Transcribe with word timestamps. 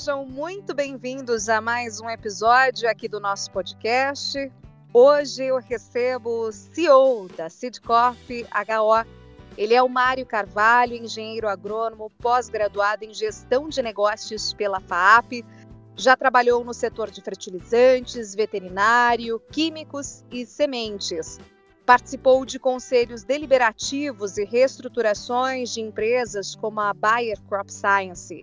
sejam 0.00 0.24
muito 0.24 0.72
bem-vindos 0.72 1.50
a 1.50 1.60
mais 1.60 2.00
um 2.00 2.08
episódio 2.08 2.88
aqui 2.88 3.06
do 3.06 3.20
nosso 3.20 3.50
podcast. 3.50 4.50
Hoje 4.94 5.44
eu 5.44 5.58
recebo 5.58 6.46
o 6.46 6.52
CEO 6.52 7.28
da 7.36 7.50
Sidcorp 7.50 8.16
HO. 8.30 9.06
Ele 9.58 9.74
é 9.74 9.82
o 9.82 9.90
Mário 9.90 10.24
Carvalho, 10.24 10.94
engenheiro 10.94 11.46
agrônomo, 11.46 12.10
pós-graduado 12.18 13.04
em 13.04 13.12
gestão 13.12 13.68
de 13.68 13.82
negócios 13.82 14.54
pela 14.54 14.80
FAAP. 14.80 15.44
Já 15.94 16.16
trabalhou 16.16 16.64
no 16.64 16.72
setor 16.72 17.10
de 17.10 17.20
fertilizantes, 17.20 18.34
veterinário, 18.34 19.38
químicos 19.52 20.24
e 20.30 20.46
sementes. 20.46 21.38
Participou 21.84 22.46
de 22.46 22.58
conselhos 22.58 23.22
deliberativos 23.22 24.38
e 24.38 24.46
reestruturações 24.46 25.74
de 25.74 25.82
empresas 25.82 26.54
como 26.54 26.80
a 26.80 26.94
Bayer 26.94 27.38
Crop 27.42 27.70
Science. 27.70 28.42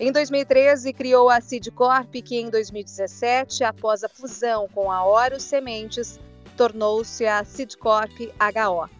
Em 0.00 0.10
2013, 0.10 0.92
criou 0.92 1.28
a 1.28 1.40
Sidcorp, 1.40 2.12
que 2.22 2.36
em 2.36 2.50
2017, 2.50 3.62
após 3.62 4.02
a 4.02 4.08
fusão 4.08 4.68
com 4.68 4.90
a 4.90 5.04
Oro 5.04 5.38
Sementes, 5.38 6.18
tornou-se 6.56 7.24
a 7.26 7.44
Sidcorp 7.44 8.12
HO. 8.20 8.90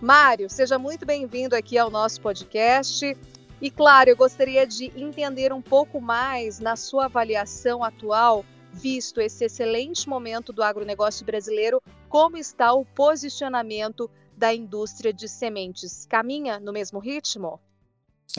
Mário, 0.00 0.48
seja 0.48 0.78
muito 0.78 1.04
bem-vindo 1.04 1.54
aqui 1.54 1.76
ao 1.76 1.90
nosso 1.90 2.20
podcast. 2.20 3.16
E 3.60 3.70
claro, 3.70 4.10
eu 4.10 4.16
gostaria 4.16 4.66
de 4.66 4.92
entender 4.96 5.52
um 5.52 5.62
pouco 5.62 6.00
mais 6.00 6.58
na 6.58 6.76
sua 6.76 7.06
avaliação 7.06 7.82
atual 7.82 8.44
visto 8.76 9.20
esse 9.20 9.44
excelente 9.46 10.08
momento 10.08 10.52
do 10.52 10.62
agronegócio 10.62 11.24
brasileiro, 11.24 11.82
como 12.08 12.36
está 12.36 12.72
o 12.74 12.84
posicionamento 12.84 14.10
da 14.36 14.54
indústria 14.54 15.12
de 15.12 15.28
sementes? 15.28 16.06
Caminha 16.06 16.60
no 16.60 16.72
mesmo 16.72 16.98
ritmo? 16.98 17.58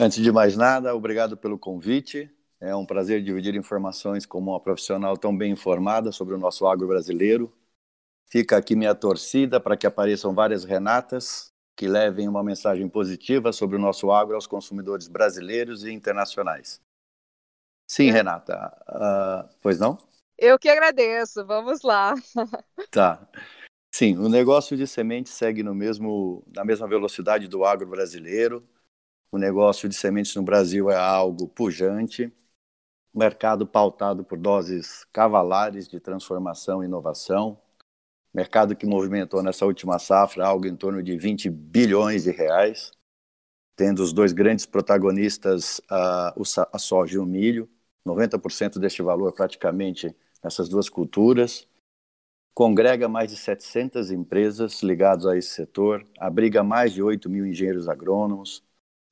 Antes 0.00 0.22
de 0.22 0.30
mais 0.30 0.56
nada, 0.56 0.94
obrigado 0.94 1.36
pelo 1.36 1.58
convite. 1.58 2.30
É 2.60 2.74
um 2.74 2.84
prazer 2.84 3.22
dividir 3.22 3.54
informações 3.54 4.26
com 4.26 4.38
uma 4.38 4.60
profissional 4.60 5.16
tão 5.16 5.36
bem 5.36 5.52
informada 5.52 6.10
sobre 6.10 6.34
o 6.34 6.38
nosso 6.38 6.66
agro 6.66 6.88
brasileiro. 6.88 7.52
Fica 8.26 8.56
aqui 8.56 8.76
minha 8.76 8.94
torcida 8.94 9.60
para 9.60 9.76
que 9.76 9.86
apareçam 9.86 10.34
várias 10.34 10.64
Renatas 10.64 11.52
que 11.76 11.86
levem 11.86 12.28
uma 12.28 12.42
mensagem 12.42 12.88
positiva 12.88 13.52
sobre 13.52 13.76
o 13.76 13.78
nosso 13.78 14.10
agro 14.10 14.34
aos 14.34 14.48
consumidores 14.48 15.06
brasileiros 15.06 15.84
e 15.84 15.92
internacionais. 15.92 16.80
Sim, 17.88 18.10
Renata. 18.10 18.76
Uh, 18.88 19.48
pois 19.62 19.78
não? 19.78 19.96
Eu 20.36 20.58
que 20.58 20.68
agradeço, 20.68 21.46
vamos 21.46 21.82
lá. 21.82 22.14
Tá. 22.90 23.28
Sim, 23.94 24.16
o 24.16 24.28
negócio 24.28 24.76
de 24.76 24.86
sementes 24.86 25.32
segue 25.32 25.62
no 25.62 25.74
mesmo, 25.74 26.44
na 26.54 26.64
mesma 26.64 26.88
velocidade 26.88 27.46
do 27.46 27.64
agro 27.64 27.88
brasileiro. 27.88 28.66
O 29.30 29.36
negócio 29.36 29.88
de 29.88 29.94
sementes 29.94 30.34
no 30.34 30.42
Brasil 30.42 30.90
é 30.90 30.96
algo 30.96 31.48
pujante, 31.48 32.32
mercado 33.14 33.66
pautado 33.66 34.24
por 34.24 34.38
doses 34.38 35.04
cavalares 35.12 35.86
de 35.86 36.00
transformação 36.00 36.82
e 36.82 36.86
inovação, 36.86 37.60
mercado 38.32 38.74
que 38.74 38.86
movimentou 38.86 39.42
nessa 39.42 39.66
última 39.66 39.98
safra 39.98 40.46
algo 40.46 40.66
em 40.66 40.74
torno 40.74 41.02
de 41.02 41.16
20 41.16 41.50
bilhões 41.50 42.24
de 42.24 42.30
reais, 42.30 42.90
tendo 43.76 44.02
os 44.02 44.14
dois 44.14 44.32
grandes 44.32 44.64
protagonistas 44.64 45.80
a, 45.90 46.34
a 46.72 46.78
soja 46.78 47.16
e 47.16 47.18
o 47.18 47.26
milho, 47.26 47.68
90% 48.06 48.78
deste 48.78 49.02
valor 49.02 49.32
praticamente 49.32 50.14
nessas 50.42 50.70
duas 50.70 50.88
culturas, 50.88 51.68
congrega 52.54 53.08
mais 53.08 53.30
de 53.30 53.36
700 53.36 54.10
empresas 54.10 54.82
ligadas 54.82 55.26
a 55.26 55.36
esse 55.36 55.50
setor, 55.50 56.06
abriga 56.18 56.62
mais 56.62 56.94
de 56.94 57.02
8 57.02 57.28
mil 57.28 57.46
engenheiros 57.46 57.88
agrônomos, 57.88 58.66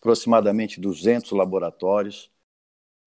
aproximadamente 0.06 0.80
200 0.80 1.32
laboratórios 1.32 2.30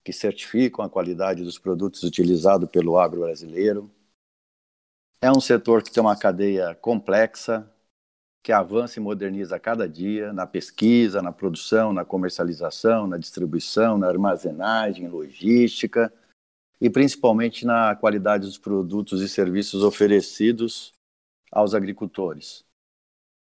que 0.04 0.12
certificam 0.12 0.84
a 0.84 0.90
qualidade 0.90 1.46
dos 1.46 1.58
produtos 1.58 2.04
utilizados 2.04 2.70
pelo 2.70 3.00
agro 3.00 3.22
brasileiro. 3.22 3.90
É 5.22 5.32
um 5.32 5.40
setor 5.40 5.82
que 5.82 5.92
tem 5.92 6.02
uma 6.02 6.18
cadeia 6.18 6.76
complexa, 6.76 7.70
que 8.44 8.52
avança 8.52 9.00
e 9.00 9.02
moderniza 9.02 9.58
cada 9.58 9.88
dia 9.88 10.34
na 10.34 10.46
pesquisa, 10.46 11.22
na 11.22 11.32
produção, 11.32 11.94
na 11.94 12.04
comercialização, 12.04 13.08
na 13.08 13.18
distribuição, 13.18 13.98
na 13.98 14.08
armazenagem, 14.08 15.08
logística 15.08 16.12
e 16.82 16.90
principalmente 16.90 17.66
na 17.66 17.96
qualidade 17.96 18.46
dos 18.46 18.58
produtos 18.58 19.22
e 19.22 19.30
serviços 19.30 19.84
oferecidos 19.84 20.94
aos 21.50 21.74
agricultores. 21.74 22.66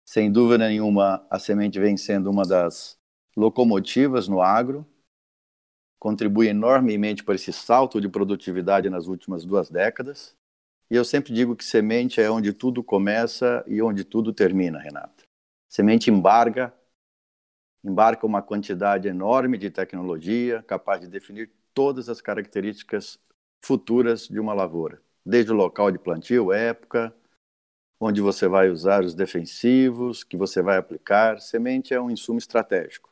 Sem 0.04 0.30
dúvida 0.30 0.68
nenhuma, 0.68 1.26
a 1.28 1.38
semente 1.40 1.78
vem 1.80 1.96
sendo 1.96 2.30
uma 2.30 2.44
das 2.44 2.97
locomotivas 3.38 4.26
no 4.26 4.42
agro, 4.42 4.84
contribui 5.96 6.48
enormemente 6.48 7.22
para 7.22 7.36
esse 7.36 7.52
salto 7.52 8.00
de 8.00 8.08
produtividade 8.08 8.90
nas 8.90 9.06
últimas 9.06 9.44
duas 9.44 9.70
décadas. 9.70 10.36
E 10.90 10.96
eu 10.96 11.04
sempre 11.04 11.32
digo 11.32 11.54
que 11.54 11.64
semente 11.64 12.20
é 12.20 12.28
onde 12.28 12.52
tudo 12.52 12.82
começa 12.82 13.62
e 13.68 13.80
onde 13.80 14.02
tudo 14.02 14.32
termina, 14.32 14.80
Renata. 14.80 15.22
Semente 15.68 16.10
embarga, 16.10 16.74
embarca 17.84 18.26
uma 18.26 18.42
quantidade 18.42 19.06
enorme 19.06 19.56
de 19.56 19.70
tecnologia 19.70 20.60
capaz 20.64 21.00
de 21.00 21.06
definir 21.06 21.48
todas 21.72 22.08
as 22.08 22.20
características 22.20 23.20
futuras 23.64 24.26
de 24.26 24.40
uma 24.40 24.52
lavoura, 24.52 25.00
desde 25.24 25.52
o 25.52 25.54
local 25.54 25.92
de 25.92 25.98
plantio, 25.98 26.52
época, 26.52 27.14
onde 28.00 28.20
você 28.20 28.48
vai 28.48 28.68
usar 28.68 29.04
os 29.04 29.14
defensivos, 29.14 30.24
que 30.24 30.36
você 30.36 30.60
vai 30.60 30.76
aplicar. 30.76 31.40
Semente 31.40 31.94
é 31.94 32.00
um 32.00 32.10
insumo 32.10 32.38
estratégico 32.38 33.07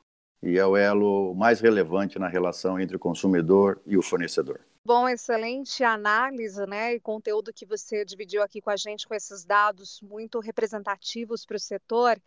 e 0.46 0.58
é 0.58 0.66
o 0.66 0.76
elo 0.76 1.34
mais 1.34 1.60
relevante 1.60 2.18
na 2.18 2.28
relação 2.28 2.78
entre 2.78 2.96
o 2.96 3.00
consumidor 3.00 3.80
e 3.84 3.96
o 3.96 4.02
fornecedor. 4.02 4.60
Bom, 4.84 5.08
excelente 5.08 5.82
análise, 5.82 6.64
né, 6.66 6.94
e 6.94 7.00
conteúdo 7.00 7.52
que 7.52 7.66
você 7.66 8.04
dividiu 8.04 8.42
aqui 8.42 8.60
com 8.60 8.70
a 8.70 8.76
gente 8.76 9.06
com 9.06 9.14
esses 9.14 9.44
dados 9.44 10.00
muito 10.00 10.38
representativos 10.38 11.44
para 11.44 11.56
o 11.56 11.60
setor. 11.60 12.20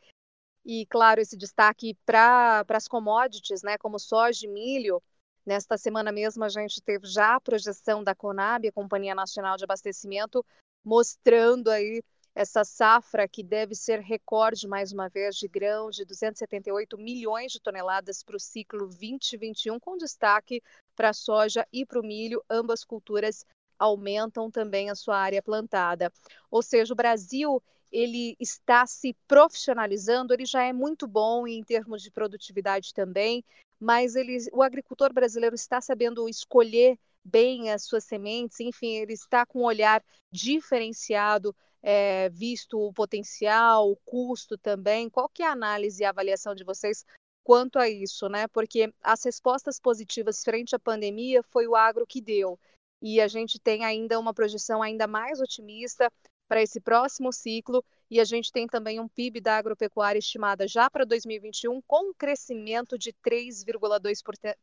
E, 0.65 0.85
claro, 0.87 1.21
esse 1.21 1.37
destaque 1.37 1.97
para 2.05 2.65
as 2.67 2.87
commodities, 2.87 3.63
né, 3.63 3.77
como 3.77 3.97
soja 3.97 4.45
e 4.45 4.49
milho, 4.49 5.01
Nesta 5.49 5.79
semana 5.79 6.11
mesmo, 6.11 6.43
a 6.43 6.49
gente 6.49 6.79
teve 6.79 7.07
já 7.07 7.33
a 7.33 7.41
projeção 7.41 8.03
da 8.03 8.13
Conab, 8.13 8.67
a 8.67 8.71
Companhia 8.71 9.15
Nacional 9.15 9.57
de 9.57 9.63
Abastecimento, 9.63 10.45
mostrando 10.85 11.71
aí 11.71 12.03
essa 12.35 12.63
safra 12.63 13.27
que 13.27 13.43
deve 13.43 13.75
ser 13.75 13.99
recorde 13.99 14.67
mais 14.67 14.91
uma 14.91 15.09
vez 15.09 15.35
de 15.35 15.47
grão 15.47 15.89
de 15.89 16.05
278 16.05 16.97
milhões 16.97 17.51
de 17.51 17.59
toneladas 17.59 18.23
para 18.23 18.35
o 18.35 18.39
ciclo 18.39 18.87
2021, 18.87 19.79
com 19.79 19.97
destaque 19.97 20.61
para 20.95 21.09
a 21.09 21.13
soja 21.13 21.67
e 21.71 21.85
para 21.85 21.99
o 21.99 22.03
milho, 22.03 22.43
ambas 22.49 22.83
culturas 22.83 23.45
aumentam 23.77 24.51
também 24.51 24.89
a 24.89 24.95
sua 24.95 25.17
área 25.17 25.41
plantada. 25.41 26.11
Ou 26.51 26.61
seja, 26.61 26.93
o 26.93 26.97
Brasil 26.97 27.61
ele 27.91 28.35
está 28.39 28.85
se 28.85 29.15
profissionalizando, 29.27 30.33
ele 30.33 30.45
já 30.45 30.63
é 30.63 30.73
muito 30.73 31.07
bom 31.07 31.47
em 31.47 31.63
termos 31.63 32.03
de 32.03 32.11
produtividade 32.11 32.93
também, 32.93 33.43
mas 33.79 34.15
ele, 34.15 34.37
o 34.51 34.61
agricultor 34.61 35.11
brasileiro 35.13 35.55
está 35.55 35.81
sabendo 35.81 36.29
escolher 36.29 36.99
bem 37.23 37.71
as 37.71 37.83
suas 37.83 38.03
sementes, 38.03 38.59
enfim, 38.59 38.97
ele 38.97 39.13
está 39.13 39.45
com 39.45 39.59
um 39.59 39.65
olhar 39.65 40.03
diferenciado, 40.31 41.55
é, 41.81 42.29
visto 42.29 42.79
o 42.79 42.93
potencial, 42.93 43.89
o 43.89 43.95
custo 44.05 44.57
também. 44.57 45.09
Qual 45.09 45.29
que 45.29 45.43
é 45.43 45.47
a 45.47 45.51
análise 45.51 46.01
e 46.01 46.05
a 46.05 46.09
avaliação 46.09 46.53
de 46.53 46.63
vocês 46.63 47.05
quanto 47.43 47.79
a 47.79 47.89
isso, 47.89 48.27
né? 48.29 48.47
Porque 48.47 48.93
as 49.01 49.23
respostas 49.23 49.79
positivas 49.79 50.43
frente 50.43 50.75
à 50.75 50.79
pandemia 50.79 51.41
foi 51.43 51.67
o 51.67 51.75
agro 51.75 52.05
que 52.05 52.21
deu. 52.21 52.59
E 53.01 53.21
a 53.21 53.27
gente 53.27 53.59
tem 53.59 53.85
ainda 53.85 54.19
uma 54.19 54.33
projeção 54.33 54.81
ainda 54.81 55.07
mais 55.07 55.39
otimista 55.39 56.11
para 56.47 56.61
esse 56.61 56.81
próximo 56.81 57.31
ciclo 57.31 57.83
e 58.09 58.19
a 58.19 58.23
gente 58.23 58.51
tem 58.51 58.65
também 58.65 58.99
um 58.99 59.07
PIB 59.07 59.39
da 59.39 59.57
agropecuária 59.57 60.17
estimada 60.17 60.67
já 60.67 60.89
para 60.89 61.05
2021 61.05 61.79
com 61.83 62.09
um 62.09 62.13
crescimento 62.13 62.97
de 62.97 63.13
3,2% 63.13 64.55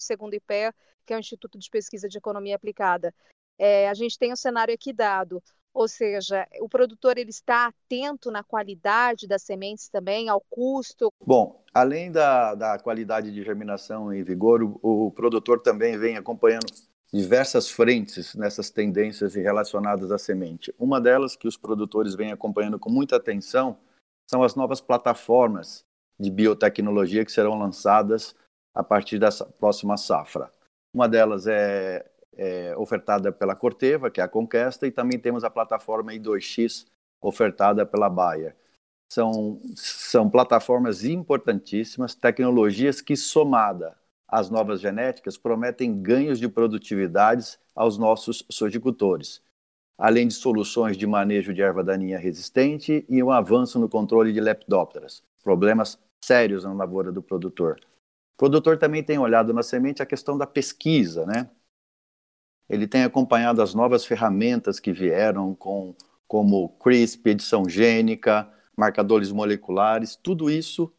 segundo 0.00 0.32
o 0.32 0.36
IPEA, 0.36 0.74
que 1.04 1.12
é 1.12 1.16
o 1.16 1.20
Instituto 1.20 1.58
de 1.58 1.68
Pesquisa 1.68 2.08
de 2.08 2.16
Economia 2.16 2.56
Aplicada. 2.56 3.14
É, 3.58 3.88
a 3.88 3.94
gente 3.94 4.18
tem 4.18 4.32
o 4.32 4.36
cenário 4.36 4.74
aqui 4.74 4.92
dado, 4.92 5.42
ou 5.74 5.88
seja, 5.88 6.46
o 6.60 6.68
produtor 6.68 7.18
ele 7.18 7.30
está 7.30 7.66
atento 7.66 8.30
na 8.30 8.44
qualidade 8.44 9.26
das 9.26 9.42
sementes 9.42 9.88
também, 9.88 10.28
ao 10.28 10.40
custo. 10.48 11.12
Bom, 11.20 11.60
além 11.74 12.12
da, 12.12 12.54
da 12.54 12.78
qualidade 12.78 13.32
de 13.32 13.42
germinação 13.42 14.12
em 14.12 14.22
vigor, 14.22 14.62
o, 14.62 14.78
o 14.82 15.10
produtor 15.10 15.60
também 15.60 15.98
vem 15.98 16.16
acompanhando 16.16 16.72
diversas 17.12 17.68
frentes 17.68 18.34
nessas 18.34 18.70
tendências 18.70 19.34
relacionadas 19.34 20.12
à 20.12 20.18
semente. 20.18 20.72
Uma 20.78 21.00
delas 21.00 21.34
que 21.34 21.48
os 21.48 21.56
produtores 21.56 22.14
vêm 22.14 22.30
acompanhando 22.30 22.78
com 22.78 22.90
muita 22.90 23.16
atenção 23.16 23.76
são 24.30 24.42
as 24.42 24.54
novas 24.54 24.80
plataformas 24.80 25.84
de 26.18 26.30
biotecnologia 26.30 27.24
que 27.24 27.32
serão 27.32 27.58
lançadas 27.58 28.34
a 28.74 28.82
partir 28.82 29.18
dessa 29.18 29.44
próxima 29.44 29.96
safra. 29.96 30.50
Uma 30.94 31.08
delas 31.08 31.46
é, 31.46 32.08
é 32.36 32.76
ofertada 32.76 33.32
pela 33.32 33.54
Corteva, 33.54 34.10
que 34.10 34.20
é 34.20 34.24
a 34.24 34.28
Conquesta, 34.28 34.86
e 34.86 34.90
também 34.90 35.18
temos 35.18 35.44
a 35.44 35.50
plataforma 35.50 36.12
I2X, 36.12 36.86
ofertada 37.20 37.86
pela 37.86 38.10
Bayer. 38.10 38.54
São, 39.08 39.60
são 39.74 40.28
plataformas 40.28 41.04
importantíssimas, 41.04 42.14
tecnologias 42.14 43.00
que, 43.00 43.16
somada 43.16 43.96
as 44.26 44.50
novas 44.50 44.80
genéticas 44.80 45.36
prometem 45.36 46.02
ganhos 46.02 46.40
de 46.40 46.48
produtividades 46.48 47.58
aos 47.74 47.96
nossos 47.96 48.44
sojicultores, 48.50 49.40
além 49.96 50.26
de 50.26 50.34
soluções 50.34 50.96
de 50.96 51.06
manejo 51.06 51.54
de 51.54 51.62
erva 51.62 51.84
daninha 51.84 52.18
resistente 52.18 53.04
e 53.08 53.22
um 53.22 53.30
avanço 53.30 53.78
no 53.78 53.88
controle 53.88 54.32
de 54.32 54.40
lepidópteras, 54.40 55.22
problemas 55.42 55.98
sérios 56.24 56.64
na 56.64 56.72
lavoura 56.72 57.12
do 57.12 57.22
produtor. 57.22 57.78
O 58.34 58.36
produtor 58.36 58.76
também 58.76 59.04
tem 59.04 59.18
olhado 59.18 59.54
na 59.54 59.62
semente 59.62 60.02
a 60.02 60.06
questão 60.06 60.36
da 60.36 60.46
pesquisa, 60.46 61.24
né? 61.24 61.48
Ele 62.68 62.86
tem 62.86 63.04
acompanhado 63.04 63.60
as 63.62 63.74
novas 63.74 64.04
ferramentas 64.04 64.80
que 64.80 64.92
vieram 64.92 65.54
com 65.54 65.94
como 66.26 66.70
CRISP, 66.80 67.30
edição 67.30 67.68
gênica, 67.68 68.50
marcadores 68.76 69.30
moleculares, 69.30 70.16
tudo 70.16 70.50
isso 70.50 70.92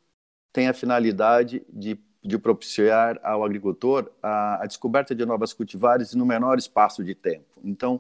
tem 0.54 0.70
a 0.70 0.74
finalidade 0.74 1.66
de, 1.68 2.00
de 2.24 2.38
propiciar 2.38 3.20
ao 3.22 3.44
agricultor 3.44 4.10
a, 4.24 4.64
a, 4.64 4.66
descoberta 4.66 5.14
de 5.14 5.26
novas 5.26 5.52
cultivares 5.52 6.14
no 6.16 6.26
menor 6.26 6.58
espaço 6.58 7.04
de 7.04 7.14
tempo. 7.14 7.60
Então, 7.64 8.00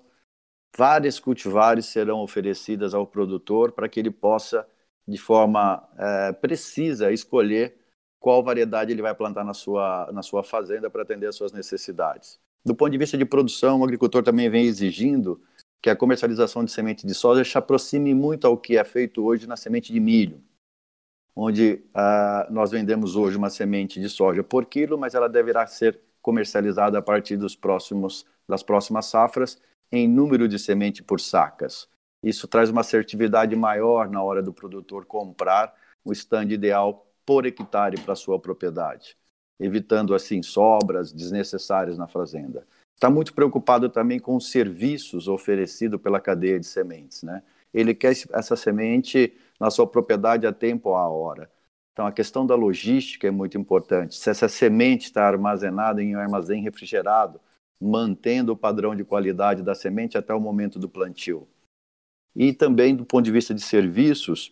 várias 0.77 1.19
cultivares 1.19 1.87
serão 1.87 2.21
oferecidas 2.21 2.93
ao 2.93 3.05
produtor 3.05 3.73
para 3.73 3.89
que 3.89 3.99
ele 3.99 4.11
possa, 4.11 4.65
de 5.05 5.17
forma 5.17 5.85
é, 5.97 6.31
precisa, 6.31 7.11
escolher 7.11 7.77
qual 8.17 8.41
variedade 8.41 8.93
ele 8.93 9.01
vai 9.01 9.13
plantar 9.13 9.43
na 9.43 9.53
sua, 9.53 10.09
na 10.13 10.21
sua 10.23 10.43
fazenda 10.43 10.89
para 10.89 11.01
atender 11.01 11.27
às 11.27 11.35
suas 11.35 11.51
necessidades. 11.51 12.39
Do 12.65 12.73
ponto 12.73 12.91
de 12.91 12.97
vista 12.97 13.15
de 13.15 13.25
produção, 13.25 13.79
o 13.79 13.83
agricultor 13.83 14.23
também 14.23 14.49
vem 14.49 14.65
exigindo 14.65 15.39
que 15.81 15.89
a 15.89 15.95
comercialização 15.95 16.65
de 16.65 16.71
semente 16.71 17.05
de 17.05 17.13
soja 17.13 17.43
se 17.43 17.55
aproxime 17.55 18.11
muito 18.15 18.47
ao 18.47 18.57
que 18.57 18.75
é 18.75 18.83
feito 18.83 19.23
hoje 19.23 19.45
na 19.45 19.55
semente 19.55 19.93
de 19.93 19.99
milho, 19.99 20.41
onde 21.35 21.83
uh, 21.95 22.51
nós 22.51 22.71
vendemos 22.71 23.15
hoje 23.15 23.37
uma 23.37 23.51
semente 23.51 23.99
de 23.99 24.09
soja 24.09 24.43
por 24.43 24.65
quilo, 24.65 24.97
mas 24.97 25.13
ela 25.13 25.29
deverá 25.29 25.67
ser 25.67 26.01
comercializada 26.23 26.97
a 26.97 27.03
partir 27.03 27.37
dos 27.37 27.55
próximos, 27.55 28.25
das 28.49 28.63
próximas 28.63 29.05
safras 29.05 29.61
em 29.91 30.07
número 30.07 30.47
de 30.47 30.57
semente 30.57 31.03
por 31.03 31.19
sacas. 31.19 31.87
Isso 32.23 32.47
traz 32.47 32.71
uma 32.71 32.81
assertividade 32.81 33.55
maior 33.55 34.09
na 34.09 34.23
hora 34.23 34.41
do 34.41 34.51
produtor 34.51 35.05
comprar 35.05 35.71
o 36.03 36.11
stand 36.11 36.51
ideal 36.51 37.05
por 37.23 37.45
hectare 37.45 37.99
para 38.01 38.15
sua 38.15 38.39
propriedade, 38.39 39.15
evitando 39.59 40.13
assim 40.13 40.41
sobras 40.41 41.11
desnecessárias 41.11 41.97
na 41.97 42.07
fazenda 42.07 42.65
está 42.95 43.09
muito 43.09 43.33
preocupado 43.33 43.89
também 43.89 44.19
com 44.19 44.35
os 44.35 44.49
serviços 44.49 45.27
oferecidos 45.27 46.01
pela 46.01 46.19
cadeia 46.19 46.59
de 46.59 46.65
sementes. 46.65 47.21
Né? 47.23 47.43
Ele 47.73 47.93
quer 47.93 48.13
essa 48.33 48.55
semente 48.55 49.33
na 49.59 49.69
sua 49.69 49.85
propriedade 49.85 50.47
a 50.47 50.53
tempo 50.53 50.89
ou 50.89 50.95
a 50.95 51.07
hora. 51.07 51.51
Então, 51.91 52.07
a 52.07 52.11
questão 52.11 52.45
da 52.45 52.55
logística 52.55 53.27
é 53.27 53.31
muito 53.31 53.57
importante. 53.57 54.15
Se 54.15 54.29
essa 54.29 54.49
semente 54.49 55.05
está 55.05 55.25
armazenada 55.25 56.01
em 56.01 56.15
um 56.15 56.19
armazém 56.19 56.61
refrigerado, 56.61 57.39
mantendo 57.79 58.53
o 58.53 58.57
padrão 58.57 58.95
de 58.95 59.03
qualidade 59.03 59.61
da 59.61 59.75
semente 59.75 60.17
até 60.17 60.33
o 60.33 60.39
momento 60.39 60.79
do 60.79 60.89
plantio. 60.89 61.47
E 62.35 62.51
também, 62.51 62.95
do 62.95 63.05
ponto 63.05 63.23
de 63.23 63.31
vista 63.31 63.53
de 63.53 63.61
serviços, 63.61 64.51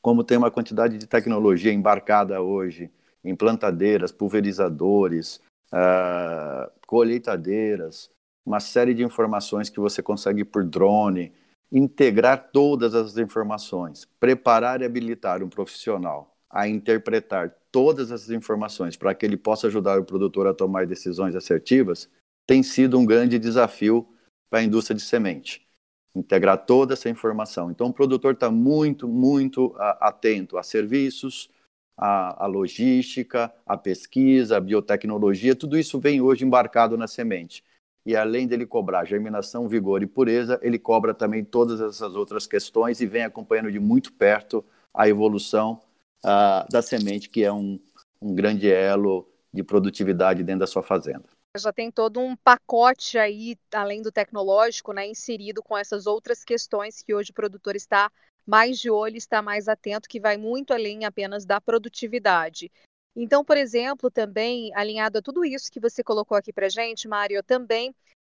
como 0.00 0.22
tem 0.22 0.38
uma 0.38 0.50
quantidade 0.50 0.96
de 0.96 1.06
tecnologia 1.08 1.72
embarcada 1.72 2.40
hoje 2.40 2.88
em 3.26 3.34
plantadeiras, 3.34 4.12
pulverizadores, 4.12 5.40
uh, 5.72 6.70
colheitadeiras, 6.86 8.08
uma 8.46 8.60
série 8.60 8.94
de 8.94 9.02
informações 9.02 9.68
que 9.68 9.80
você 9.80 10.00
consegue 10.00 10.44
por 10.44 10.64
drone, 10.64 11.32
integrar 11.70 12.50
todas 12.52 12.94
as 12.94 13.18
informações, 13.18 14.06
preparar 14.20 14.80
e 14.80 14.84
habilitar 14.84 15.42
um 15.42 15.48
profissional 15.48 16.32
a 16.48 16.68
interpretar 16.68 17.52
todas 17.72 18.12
essas 18.12 18.30
informações 18.30 18.96
para 18.96 19.12
que 19.12 19.26
ele 19.26 19.36
possa 19.36 19.66
ajudar 19.66 19.98
o 19.98 20.04
produtor 20.04 20.46
a 20.46 20.54
tomar 20.54 20.86
decisões 20.86 21.34
assertivas, 21.34 22.08
tem 22.46 22.62
sido 22.62 22.96
um 22.96 23.04
grande 23.04 23.38
desafio 23.38 24.06
para 24.48 24.60
a 24.60 24.62
indústria 24.62 24.96
de 24.96 25.02
semente. 25.02 25.66
Integrar 26.14 26.64
toda 26.64 26.94
essa 26.94 27.10
informação. 27.10 27.70
Então, 27.70 27.88
o 27.88 27.92
produtor 27.92 28.34
está 28.34 28.50
muito, 28.50 29.08
muito 29.08 29.74
atento 30.00 30.56
a 30.56 30.62
serviços, 30.62 31.50
a, 31.96 32.44
a 32.44 32.46
logística, 32.46 33.52
a 33.64 33.76
pesquisa, 33.76 34.56
a 34.56 34.60
biotecnologia, 34.60 35.54
tudo 35.54 35.78
isso 35.78 35.98
vem 35.98 36.20
hoje 36.20 36.44
embarcado 36.44 36.96
na 36.96 37.06
semente. 37.06 37.64
E 38.04 38.14
além 38.14 38.46
dele 38.46 38.66
cobrar 38.66 39.04
germinação, 39.04 39.66
vigor 39.66 40.02
e 40.02 40.06
pureza, 40.06 40.60
ele 40.62 40.78
cobra 40.78 41.12
também 41.12 41.44
todas 41.44 41.80
essas 41.80 42.14
outras 42.14 42.46
questões 42.46 43.00
e 43.00 43.06
vem 43.06 43.24
acompanhando 43.24 43.72
de 43.72 43.80
muito 43.80 44.12
perto 44.12 44.64
a 44.94 45.08
evolução 45.08 45.80
uh, 46.24 46.70
da 46.70 46.82
semente, 46.82 47.28
que 47.28 47.42
é 47.42 47.52
um, 47.52 47.80
um 48.20 48.34
grande 48.34 48.70
elo 48.70 49.28
de 49.52 49.62
produtividade 49.62 50.44
dentro 50.44 50.60
da 50.60 50.66
sua 50.66 50.82
fazenda 50.82 51.24
já 51.58 51.72
tem 51.72 51.90
todo 51.90 52.20
um 52.20 52.36
pacote 52.36 53.18
aí, 53.18 53.56
além 53.72 54.02
do 54.02 54.12
tecnológico, 54.12 54.92
né, 54.92 55.06
inserido 55.06 55.62
com 55.62 55.76
essas 55.76 56.06
outras 56.06 56.44
questões 56.44 57.02
que 57.02 57.14
hoje 57.14 57.30
o 57.30 57.34
produtor 57.34 57.74
está 57.74 58.10
mais 58.46 58.78
de 58.78 58.90
olho, 58.90 59.16
está 59.16 59.42
mais 59.42 59.68
atento, 59.68 60.08
que 60.08 60.20
vai 60.20 60.36
muito 60.36 60.72
além 60.72 61.04
apenas 61.04 61.44
da 61.44 61.60
produtividade. 61.60 62.70
Então, 63.14 63.44
por 63.44 63.56
exemplo, 63.56 64.10
também 64.10 64.70
alinhado 64.74 65.18
a 65.18 65.22
tudo 65.22 65.44
isso 65.44 65.70
que 65.70 65.80
você 65.80 66.04
colocou 66.04 66.36
aqui 66.36 66.52
para 66.52 66.68
gente, 66.68 67.08
Mário, 67.08 67.42
também 67.42 67.94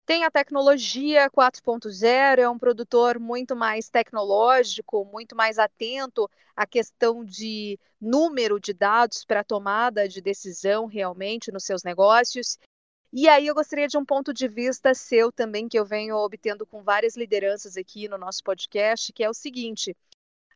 tem 0.08 0.24
a 0.24 0.30
tecnologia 0.30 1.28
4.0, 1.28 2.40
é 2.40 2.48
um 2.48 2.58
produtor 2.58 3.18
muito 3.18 3.54
mais 3.54 3.90
tecnológico, 3.90 5.04
muito 5.04 5.36
mais 5.36 5.58
atento 5.58 6.30
à 6.56 6.66
questão 6.66 7.22
de 7.22 7.78
número 8.00 8.58
de 8.58 8.72
dados 8.72 9.22
para 9.22 9.44
tomada 9.44 10.08
de 10.08 10.22
decisão 10.22 10.86
realmente 10.86 11.52
nos 11.52 11.64
seus 11.64 11.82
negócios. 11.82 12.58
E 13.12 13.26
aí 13.26 13.46
eu 13.46 13.54
gostaria 13.54 13.88
de 13.88 13.96
um 13.96 14.04
ponto 14.04 14.34
de 14.34 14.46
vista 14.46 14.92
seu 14.92 15.32
também, 15.32 15.66
que 15.66 15.78
eu 15.78 15.84
venho 15.84 16.16
obtendo 16.16 16.66
com 16.66 16.82
várias 16.82 17.16
lideranças 17.16 17.76
aqui 17.76 18.06
no 18.06 18.18
nosso 18.18 18.44
podcast, 18.44 19.12
que 19.14 19.24
é 19.24 19.30
o 19.30 19.34
seguinte: 19.34 19.96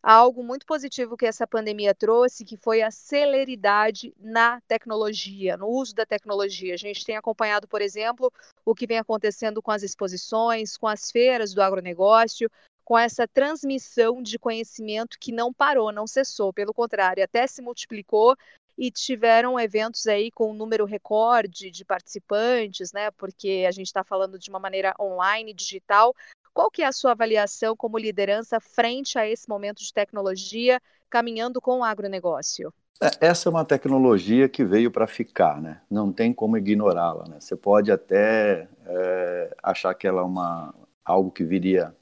algo 0.02 0.42
muito 0.42 0.66
positivo 0.66 1.16
que 1.16 1.24
essa 1.24 1.46
pandemia 1.46 1.94
trouxe, 1.94 2.44
que 2.44 2.58
foi 2.58 2.82
a 2.82 2.90
celeridade 2.90 4.12
na 4.18 4.60
tecnologia, 4.68 5.56
no 5.56 5.66
uso 5.68 5.94
da 5.94 6.04
tecnologia. 6.04 6.74
A 6.74 6.78
gente 6.78 7.04
tem 7.06 7.16
acompanhado, 7.16 7.66
por 7.66 7.80
exemplo, 7.80 8.30
o 8.66 8.74
que 8.74 8.86
vem 8.86 8.98
acontecendo 8.98 9.62
com 9.62 9.70
as 9.70 9.82
exposições, 9.82 10.76
com 10.76 10.86
as 10.86 11.10
feiras 11.10 11.54
do 11.54 11.62
agronegócio, 11.62 12.50
com 12.84 12.98
essa 12.98 13.26
transmissão 13.26 14.20
de 14.20 14.38
conhecimento 14.38 15.16
que 15.18 15.32
não 15.32 15.52
parou, 15.54 15.90
não 15.90 16.06
cessou, 16.06 16.52
pelo 16.52 16.74
contrário, 16.74 17.24
até 17.24 17.46
se 17.46 17.62
multiplicou 17.62 18.36
e 18.76 18.90
tiveram 18.90 19.58
eventos 19.58 20.06
aí 20.06 20.30
com 20.30 20.50
um 20.50 20.54
número 20.54 20.84
recorde 20.84 21.70
de 21.70 21.84
participantes, 21.84 22.92
né? 22.92 23.10
Porque 23.12 23.64
a 23.66 23.70
gente 23.70 23.86
está 23.86 24.02
falando 24.02 24.38
de 24.38 24.50
uma 24.50 24.58
maneira 24.58 24.94
online, 25.00 25.52
digital. 25.54 26.14
Qual 26.52 26.70
que 26.70 26.82
é 26.82 26.86
a 26.86 26.92
sua 26.92 27.12
avaliação 27.12 27.74
como 27.76 27.98
liderança 27.98 28.60
frente 28.60 29.18
a 29.18 29.28
esse 29.28 29.48
momento 29.48 29.78
de 29.78 29.92
tecnologia 29.92 30.80
caminhando 31.08 31.60
com 31.60 31.78
o 31.78 31.84
agronegócio? 31.84 32.72
É, 33.00 33.26
essa 33.26 33.48
é 33.48 33.50
uma 33.50 33.64
tecnologia 33.64 34.48
que 34.48 34.64
veio 34.64 34.90
para 34.90 35.06
ficar, 35.06 35.60
né? 35.60 35.80
Não 35.90 36.12
tem 36.12 36.32
como 36.32 36.56
ignorá-la, 36.56 37.26
né? 37.28 37.40
Você 37.40 37.56
pode 37.56 37.90
até 37.90 38.68
é, 38.86 39.56
achar 39.62 39.94
que 39.94 40.06
ela 40.06 40.20
é 40.20 40.24
uma, 40.24 40.74
algo 41.04 41.30
que 41.30 41.44
viria 41.44 41.94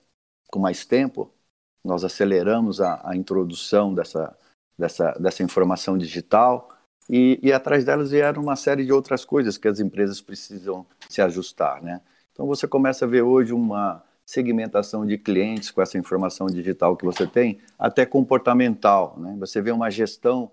com 0.51 0.59
mais 0.59 0.85
tempo. 0.85 1.33
Nós 1.85 2.05
aceleramos 2.05 2.81
a, 2.81 3.01
a 3.09 3.17
introdução 3.17 3.95
dessa 3.95 4.37
dessa, 4.81 5.13
dessa 5.13 5.43
informação 5.43 5.97
digital, 5.97 6.71
e, 7.09 7.39
e 7.43 7.53
atrás 7.53 7.85
delas 7.85 8.11
vieram 8.11 8.43
uma 8.43 8.57
série 8.57 8.85
de 8.85 8.93
outras 8.93 9.25
coisas 9.25 9.59
que 9.59 9.69
as 9.69 9.81
empresas 9.81 10.21
precisam 10.21 10.87
se 11.09 11.21
ajustar. 11.21 11.83
Né? 11.83 12.01
Então 12.33 12.47
você 12.47 12.67
começa 12.67 13.05
a 13.05 13.09
ver 13.09 13.23
hoje 13.23 13.53
uma 13.53 14.03
segmentação 14.25 15.05
de 15.05 15.19
clientes 15.19 15.73
com 15.73 15.83
essa 15.83 15.99
informação 15.99 16.47
digital 16.47 16.97
que 16.97 17.05
você 17.05 17.27
tem, 17.27 17.59
até 17.77 18.07
comportamental. 18.07 19.17
Né? 19.19 19.37
Você 19.41 19.61
vê 19.61 19.73
uma 19.73 19.91
gestão 19.91 20.51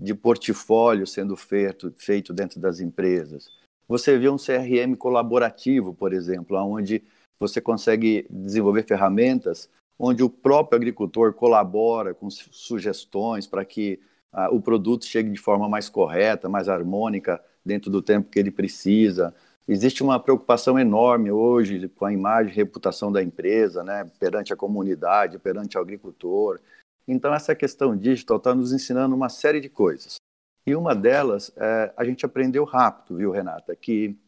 de 0.00 0.14
portfólio 0.14 1.06
sendo 1.06 1.36
feito, 1.36 1.94
feito 1.96 2.32
dentro 2.32 2.58
das 2.58 2.80
empresas. 2.80 3.48
Você 3.86 4.18
vê 4.18 4.28
um 4.28 4.36
CRM 4.36 4.96
colaborativo, 4.96 5.94
por 5.94 6.12
exemplo, 6.12 6.56
onde 6.58 7.04
você 7.38 7.60
consegue 7.60 8.26
desenvolver 8.28 8.82
ferramentas 8.82 9.68
onde 10.02 10.22
o 10.22 10.30
próprio 10.30 10.76
agricultor 10.76 11.34
colabora 11.34 12.14
com 12.14 12.30
sugestões 12.30 13.46
para 13.46 13.66
que 13.66 14.00
ah, 14.32 14.48
o 14.50 14.58
produto 14.58 15.04
chegue 15.04 15.30
de 15.30 15.38
forma 15.38 15.68
mais 15.68 15.90
correta, 15.90 16.48
mais 16.48 16.70
harmônica, 16.70 17.38
dentro 17.62 17.90
do 17.90 18.00
tempo 18.00 18.30
que 18.30 18.38
ele 18.38 18.50
precisa. 18.50 19.34
Existe 19.68 20.02
uma 20.02 20.18
preocupação 20.18 20.78
enorme 20.78 21.30
hoje 21.30 21.86
com 21.90 22.06
a 22.06 22.12
imagem 22.12 22.50
e 22.50 22.56
reputação 22.56 23.12
da 23.12 23.22
empresa, 23.22 23.84
né, 23.84 24.10
perante 24.18 24.54
a 24.54 24.56
comunidade, 24.56 25.38
perante 25.38 25.76
o 25.76 25.80
agricultor. 25.80 26.60
Então, 27.06 27.34
essa 27.34 27.54
questão 27.54 27.94
digital 27.94 28.38
está 28.38 28.54
nos 28.54 28.72
ensinando 28.72 29.14
uma 29.14 29.28
série 29.28 29.60
de 29.60 29.68
coisas. 29.68 30.16
E 30.66 30.74
uma 30.74 30.94
delas, 30.94 31.52
é, 31.56 31.92
a 31.94 32.04
gente 32.04 32.24
aprendeu 32.24 32.64
rápido, 32.64 33.18
viu, 33.18 33.30
Renata, 33.30 33.76
que 33.76 34.18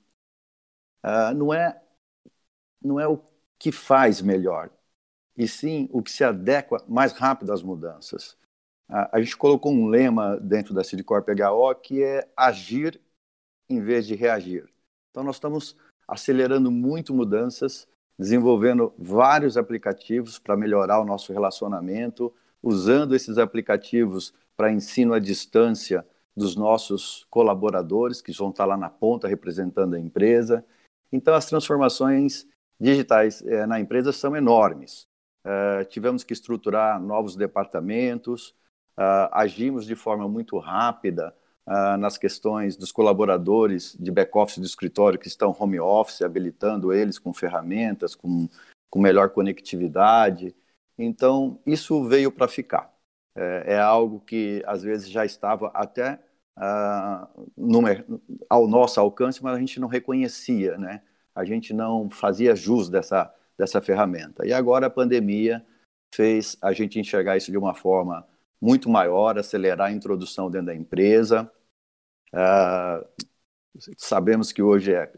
uh, 1.04 1.34
não, 1.34 1.54
é, 1.54 1.80
não 2.82 3.00
é 3.00 3.08
o 3.08 3.18
que 3.58 3.72
faz 3.72 4.20
melhor, 4.20 4.70
e 5.36 5.48
sim 5.48 5.88
o 5.92 6.02
que 6.02 6.10
se 6.10 6.24
adequa 6.24 6.82
mais 6.88 7.12
rápido 7.12 7.52
às 7.52 7.62
mudanças. 7.62 8.36
A, 8.88 9.20
gente 9.20 9.36
colocou 9.36 9.72
um 9.72 9.86
lema 9.86 10.38
dentro 10.38 10.74
da 10.74 10.84
Citicorp 10.84 11.26
HO 11.28 11.74
que 11.76 12.02
é 12.02 12.28
agir 12.36 13.00
em 13.68 13.80
vez 13.80 14.06
de 14.06 14.14
reagir. 14.14 14.68
Então, 15.10 15.24
nós 15.24 15.36
estamos 15.36 15.74
acelerando 16.06 16.70
muito 16.70 17.14
mudanças, 17.14 17.88
desenvolvendo 18.18 18.92
vários 18.98 19.56
aplicativos 19.56 20.38
para 20.38 20.56
melhorar 20.56 21.00
o 21.00 21.06
nosso 21.06 21.32
relacionamento, 21.32 22.34
usando 22.62 23.14
esses 23.14 23.38
aplicativos 23.38 24.34
para 24.56 24.70
ensino 24.70 25.14
à 25.14 25.18
distância 25.18 26.06
dos 26.36 26.54
nossos 26.54 27.26
colaboradores, 27.30 28.20
que 28.20 28.32
vão 28.32 28.50
estar 28.50 28.66
lá 28.66 28.76
na 28.76 28.90
ponta 28.90 29.26
representando 29.26 29.94
a 29.94 30.00
empresa. 30.00 30.64
Então, 31.10 31.34
as 31.34 31.46
transformações 31.46 32.46
digitais 32.78 33.42
eh, 33.42 33.66
na 33.66 33.80
empresa 33.80 34.12
são 34.12 34.36
enormes. 34.36 35.06
Uh, 35.44 35.84
tivemos 35.86 36.22
que 36.22 36.32
estruturar 36.32 37.00
novos 37.00 37.34
departamentos, 37.34 38.50
uh, 38.96 39.26
agimos 39.32 39.84
de 39.84 39.96
forma 39.96 40.28
muito 40.28 40.56
rápida 40.58 41.34
uh, 41.66 41.96
nas 41.96 42.16
questões 42.16 42.76
dos 42.76 42.92
colaboradores 42.92 43.96
de 43.98 44.12
back-office 44.12 44.58
do 44.58 44.66
escritório 44.66 45.18
que 45.18 45.26
estão 45.26 45.54
home 45.58 45.80
office, 45.80 46.22
habilitando 46.22 46.92
eles 46.92 47.18
com 47.18 47.32
ferramentas, 47.32 48.14
com, 48.14 48.48
com 48.88 49.00
melhor 49.00 49.30
conectividade. 49.30 50.54
Então, 50.96 51.60
isso 51.66 52.04
veio 52.04 52.30
para 52.30 52.46
ficar. 52.46 52.92
É, 53.34 53.74
é, 53.74 53.80
algo 53.80 54.20
que 54.20 54.62
às 54.66 54.82
vezes 54.82 55.08
já 55.08 55.24
estava 55.24 55.68
até 55.74 56.20
no, 57.56 57.80
ao 58.48 58.68
nosso 58.68 59.00
alcance, 59.00 59.42
mas 59.42 59.56
a 59.56 59.58
gente 59.58 59.80
não 59.80 59.88
reconhecia, 59.88 60.76
né? 60.76 61.00
A 61.34 61.42
gente 61.42 61.72
não 61.72 62.10
fazia 62.10 62.54
jus 62.54 62.90
dessa 62.90 63.34
dessa 63.58 63.80
ferramenta. 63.80 64.46
E 64.46 64.52
agora 64.52 64.86
a 64.86 64.90
pandemia 64.90 65.64
fez 66.14 66.56
a 66.60 66.72
gente 66.72 66.98
enxergar 66.98 67.36
isso 67.36 67.50
de 67.50 67.58
uma 67.58 67.74
forma 67.74 68.26
muito 68.60 68.88
maior, 68.88 69.38
acelerar 69.38 69.88
a 69.88 69.92
introdução 69.92 70.50
dentro 70.50 70.66
da 70.66 70.74
empresa. 70.74 71.50
Uh, 72.32 73.24
sabemos 73.96 74.52
que 74.52 74.62
hoje 74.62 74.94
é, 74.94 75.12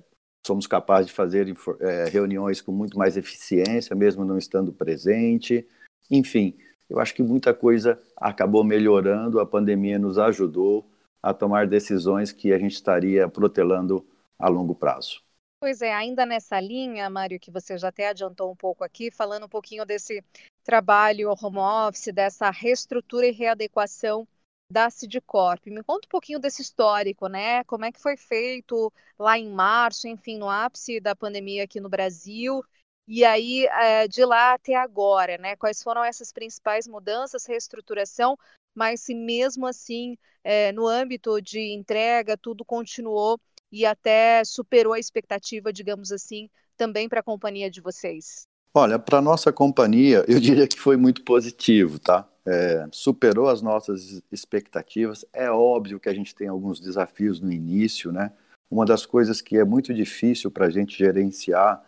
somos 0.46 0.66
capazes 0.66 1.08
de 1.08 1.12
fazer 1.12 1.54
é, 1.80 2.04
reuniões 2.08 2.60
com 2.60 2.72
muito 2.72 2.96
mais 2.98 3.16
eficiência, 3.16 3.96
mesmo 3.96 4.24
não 4.24 4.38
estando 4.38 4.72
presente. 4.72 5.66
Enfim, 6.10 6.56
eu 6.88 6.98
acho 6.98 7.14
que 7.14 7.22
muita 7.22 7.54
coisa 7.54 7.98
acabou 8.16 8.62
melhorando, 8.62 9.40
a 9.40 9.46
pandemia 9.46 9.98
nos 9.98 10.18
ajudou 10.18 10.88
a 11.22 11.32
tomar 11.32 11.66
decisões 11.66 12.30
que 12.30 12.52
a 12.52 12.58
gente 12.58 12.74
estaria 12.74 13.26
protelando 13.28 14.06
a 14.38 14.48
longo 14.48 14.74
prazo. 14.74 15.23
Pois 15.64 15.80
é, 15.80 15.94
ainda 15.94 16.26
nessa 16.26 16.60
linha, 16.60 17.08
Mário, 17.08 17.40
que 17.40 17.50
você 17.50 17.78
já 17.78 17.88
até 17.88 18.08
adiantou 18.08 18.52
um 18.52 18.54
pouco 18.54 18.84
aqui, 18.84 19.10
falando 19.10 19.46
um 19.46 19.48
pouquinho 19.48 19.86
desse 19.86 20.22
trabalho 20.62 21.30
home 21.30 21.56
office, 21.56 22.12
dessa 22.12 22.50
reestrutura 22.50 23.26
e 23.26 23.30
readequação 23.30 24.28
da 24.70 24.90
Sidcorp. 24.90 25.64
Me 25.68 25.82
conta 25.82 26.06
um 26.06 26.10
pouquinho 26.10 26.38
desse 26.38 26.60
histórico, 26.60 27.28
né? 27.28 27.64
Como 27.64 27.86
é 27.86 27.90
que 27.90 27.98
foi 27.98 28.14
feito 28.14 28.92
lá 29.18 29.38
em 29.38 29.48
março, 29.48 30.06
enfim, 30.06 30.36
no 30.36 30.50
ápice 30.50 31.00
da 31.00 31.16
pandemia 31.16 31.64
aqui 31.64 31.80
no 31.80 31.88
Brasil, 31.88 32.62
e 33.08 33.24
aí 33.24 33.64
é, 33.64 34.06
de 34.06 34.22
lá 34.22 34.52
até 34.52 34.74
agora, 34.74 35.38
né? 35.38 35.56
Quais 35.56 35.82
foram 35.82 36.04
essas 36.04 36.30
principais 36.30 36.86
mudanças, 36.86 37.46
reestruturação, 37.46 38.36
mas 38.74 39.00
se 39.00 39.14
mesmo 39.14 39.66
assim, 39.66 40.18
é, 40.44 40.72
no 40.72 40.86
âmbito 40.86 41.40
de 41.40 41.72
entrega, 41.72 42.36
tudo 42.36 42.66
continuou 42.66 43.40
e 43.74 43.84
até 43.84 44.44
superou 44.44 44.92
a 44.92 45.00
expectativa, 45.00 45.72
digamos 45.72 46.12
assim, 46.12 46.48
também 46.76 47.08
para 47.08 47.18
a 47.18 47.24
companhia 47.24 47.68
de 47.68 47.80
vocês? 47.80 48.46
Olha, 48.72 49.00
para 49.00 49.20
nossa 49.20 49.52
companhia, 49.52 50.24
eu 50.28 50.38
diria 50.38 50.68
que 50.68 50.78
foi 50.78 50.96
muito 50.96 51.24
positivo, 51.24 51.98
tá? 51.98 52.28
É, 52.46 52.86
superou 52.92 53.48
as 53.48 53.60
nossas 53.60 54.22
expectativas. 54.30 55.24
É 55.32 55.50
óbvio 55.50 55.98
que 55.98 56.08
a 56.08 56.14
gente 56.14 56.36
tem 56.36 56.46
alguns 56.46 56.78
desafios 56.78 57.40
no 57.40 57.52
início, 57.52 58.12
né? 58.12 58.32
Uma 58.70 58.86
das 58.86 59.04
coisas 59.04 59.40
que 59.40 59.56
é 59.56 59.64
muito 59.64 59.92
difícil 59.92 60.52
para 60.52 60.66
a 60.66 60.70
gente 60.70 60.96
gerenciar 60.96 61.84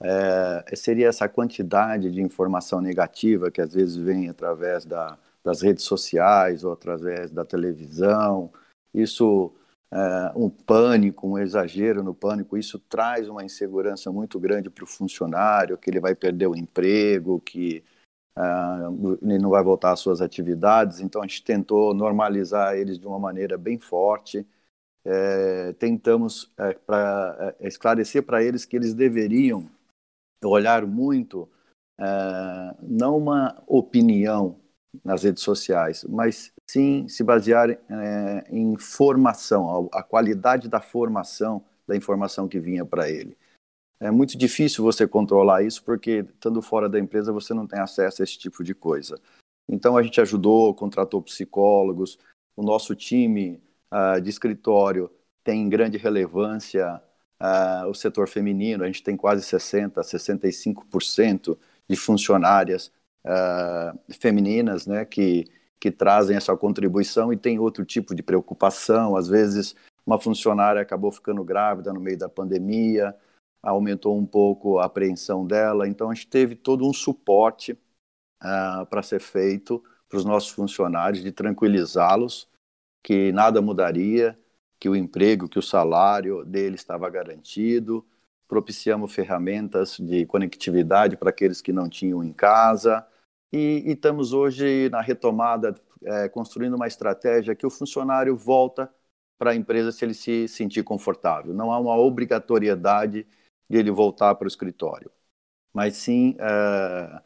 é, 0.00 0.64
seria 0.74 1.08
essa 1.08 1.28
quantidade 1.28 2.10
de 2.10 2.22
informação 2.22 2.80
negativa 2.80 3.50
que 3.50 3.60
às 3.60 3.74
vezes 3.74 3.96
vem 3.96 4.30
através 4.30 4.86
da, 4.86 5.18
das 5.44 5.60
redes 5.60 5.84
sociais 5.84 6.64
ou 6.64 6.72
através 6.72 7.30
da 7.30 7.44
televisão. 7.44 8.50
Isso 8.94 9.52
é, 9.90 10.32
um 10.36 10.50
pânico, 10.50 11.26
um 11.26 11.38
exagero 11.38 12.02
no 12.02 12.14
pânico, 12.14 12.58
isso 12.58 12.78
traz 12.78 13.28
uma 13.28 13.44
insegurança 13.44 14.12
muito 14.12 14.38
grande 14.38 14.68
para 14.68 14.84
o 14.84 14.86
funcionário, 14.86 15.78
que 15.78 15.88
ele 15.88 16.00
vai 16.00 16.14
perder 16.14 16.46
o 16.46 16.56
emprego, 16.56 17.40
que 17.40 17.82
uh, 18.36 19.18
ele 19.22 19.38
não 19.38 19.50
vai 19.50 19.62
voltar 19.62 19.92
às 19.92 20.00
suas 20.00 20.20
atividades. 20.20 21.00
Então, 21.00 21.22
a 21.22 21.26
gente 21.26 21.42
tentou 21.42 21.94
normalizar 21.94 22.76
eles 22.76 22.98
de 22.98 23.06
uma 23.06 23.18
maneira 23.18 23.56
bem 23.56 23.78
forte. 23.78 24.46
É, 25.04 25.72
tentamos 25.74 26.52
é, 26.58 26.74
pra, 26.74 27.54
é, 27.60 27.66
esclarecer 27.66 28.22
para 28.22 28.42
eles 28.42 28.66
que 28.66 28.76
eles 28.76 28.92
deveriam 28.92 29.70
olhar 30.44 30.86
muito, 30.86 31.48
é, 31.98 32.74
não 32.82 33.16
uma 33.16 33.62
opinião 33.66 34.60
nas 35.02 35.22
redes 35.22 35.42
sociais, 35.42 36.04
mas 36.04 36.52
sim 36.70 37.08
se 37.08 37.24
basear 37.24 37.70
é, 37.70 37.78
em 38.50 38.76
formação, 38.76 39.88
a, 39.92 40.00
a, 40.00 40.02
qualidade 40.02 40.68
da 40.68 40.80
formação 40.80 41.64
da 41.86 41.96
informação 41.96 42.46
que 42.46 42.60
vinha 42.60 42.84
para 42.84 43.08
ele. 43.08 43.36
É 44.00 44.10
muito 44.10 44.36
difícil 44.38 44.84
você 44.84 45.08
controlar 45.08 45.62
isso 45.62 45.82
porque, 45.82 46.24
estando 46.28 46.62
fora 46.62 46.88
da 46.88 46.98
empresa, 47.00 47.32
você 47.32 47.52
não 47.52 47.66
tem 47.66 47.80
acesso 47.80 48.22
a 48.22 48.24
esse 48.24 48.38
tipo 48.38 48.62
de 48.62 48.74
coisa. 48.74 49.18
Então, 49.68 49.96
a 49.96 50.02
gente 50.02 50.20
ajudou, 50.20 50.74
contratou 50.74 51.20
psicólogos, 51.22 52.18
o 52.56 52.62
nosso 52.62 52.94
time 52.94 53.60
uh, 53.92 54.20
de 54.20 54.30
escritório 54.30 55.10
tem 55.42 55.68
grande 55.68 55.96
relevância 55.96 57.02
uh, 57.42 57.88
o 57.88 57.94
setor 57.94 58.28
feminino, 58.28 58.84
a 58.84 58.86
gente 58.86 59.02
tem 59.02 59.16
quase 59.16 59.42
60%, 59.42 59.94
65% 59.94 61.58
de 61.88 61.96
funcionárias 61.96 62.92
uh, 63.24 63.98
femininas 64.20 64.86
né, 64.86 65.04
que 65.04 65.46
que 65.80 65.90
trazem 65.90 66.36
essa 66.36 66.56
contribuição 66.56 67.32
e 67.32 67.36
tem 67.36 67.58
outro 67.58 67.84
tipo 67.84 68.14
de 68.14 68.22
preocupação. 68.22 69.16
Às 69.16 69.28
vezes, 69.28 69.74
uma 70.04 70.18
funcionária 70.18 70.82
acabou 70.82 71.12
ficando 71.12 71.44
grávida 71.44 71.92
no 71.92 72.00
meio 72.00 72.18
da 72.18 72.28
pandemia, 72.28 73.14
aumentou 73.62 74.16
um 74.16 74.26
pouco 74.26 74.78
a 74.78 74.86
apreensão 74.86 75.46
dela. 75.46 75.88
Então, 75.88 76.10
a 76.10 76.14
gente 76.14 76.28
teve 76.28 76.54
todo 76.54 76.88
um 76.88 76.92
suporte 76.92 77.72
uh, 78.42 78.86
para 78.86 79.02
ser 79.02 79.20
feito 79.20 79.82
para 80.08 80.18
os 80.18 80.24
nossos 80.24 80.48
funcionários, 80.50 81.22
de 81.22 81.30
tranquilizá-los 81.30 82.48
que 83.02 83.30
nada 83.32 83.60
mudaria, 83.60 84.38
que 84.80 84.88
o 84.88 84.96
emprego, 84.96 85.48
que 85.48 85.58
o 85.58 85.62
salário 85.62 86.44
dele 86.44 86.76
estava 86.76 87.08
garantido. 87.10 88.04
Propiciamos 88.48 89.12
ferramentas 89.14 89.98
de 89.98 90.24
conectividade 90.24 91.16
para 91.16 91.30
aqueles 91.30 91.60
que 91.60 91.72
não 91.72 91.88
tinham 91.88 92.24
em 92.24 92.32
casa 92.32 93.06
e, 93.52 93.84
e 93.86 93.92
estamos 93.92 94.32
hoje 94.32 94.88
na 94.90 95.00
retomada, 95.00 95.74
é, 96.02 96.28
construindo 96.28 96.74
uma 96.74 96.86
estratégia 96.86 97.54
que 97.54 97.66
o 97.66 97.70
funcionário 97.70 98.36
volta 98.36 98.92
para 99.38 99.52
a 99.52 99.54
empresa 99.54 99.92
se 99.92 100.04
ele 100.04 100.14
se 100.14 100.48
sentir 100.48 100.82
confortável. 100.82 101.54
Não 101.54 101.72
há 101.72 101.78
uma 101.78 101.96
obrigatoriedade 101.96 103.26
de 103.68 103.78
ele 103.78 103.90
voltar 103.90 104.34
para 104.34 104.46
o 104.46 104.48
escritório, 104.48 105.10
mas 105.72 105.96
sim 105.96 106.36
é, 106.38 107.20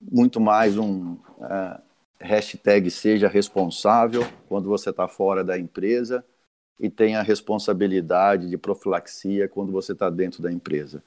muito 0.00 0.40
mais 0.40 0.78
um 0.78 1.18
é, 1.40 1.80
hashtag 2.20 2.90
seja 2.90 3.28
responsável 3.28 4.22
quando 4.48 4.68
você 4.68 4.90
está 4.90 5.08
fora 5.08 5.42
da 5.42 5.58
empresa 5.58 6.24
e 6.78 6.88
tenha 6.88 7.22
responsabilidade 7.22 8.48
de 8.48 8.56
profilaxia 8.56 9.48
quando 9.48 9.70
você 9.70 9.92
está 9.92 10.08
dentro 10.08 10.42
da 10.42 10.50
empresa. 10.50 11.02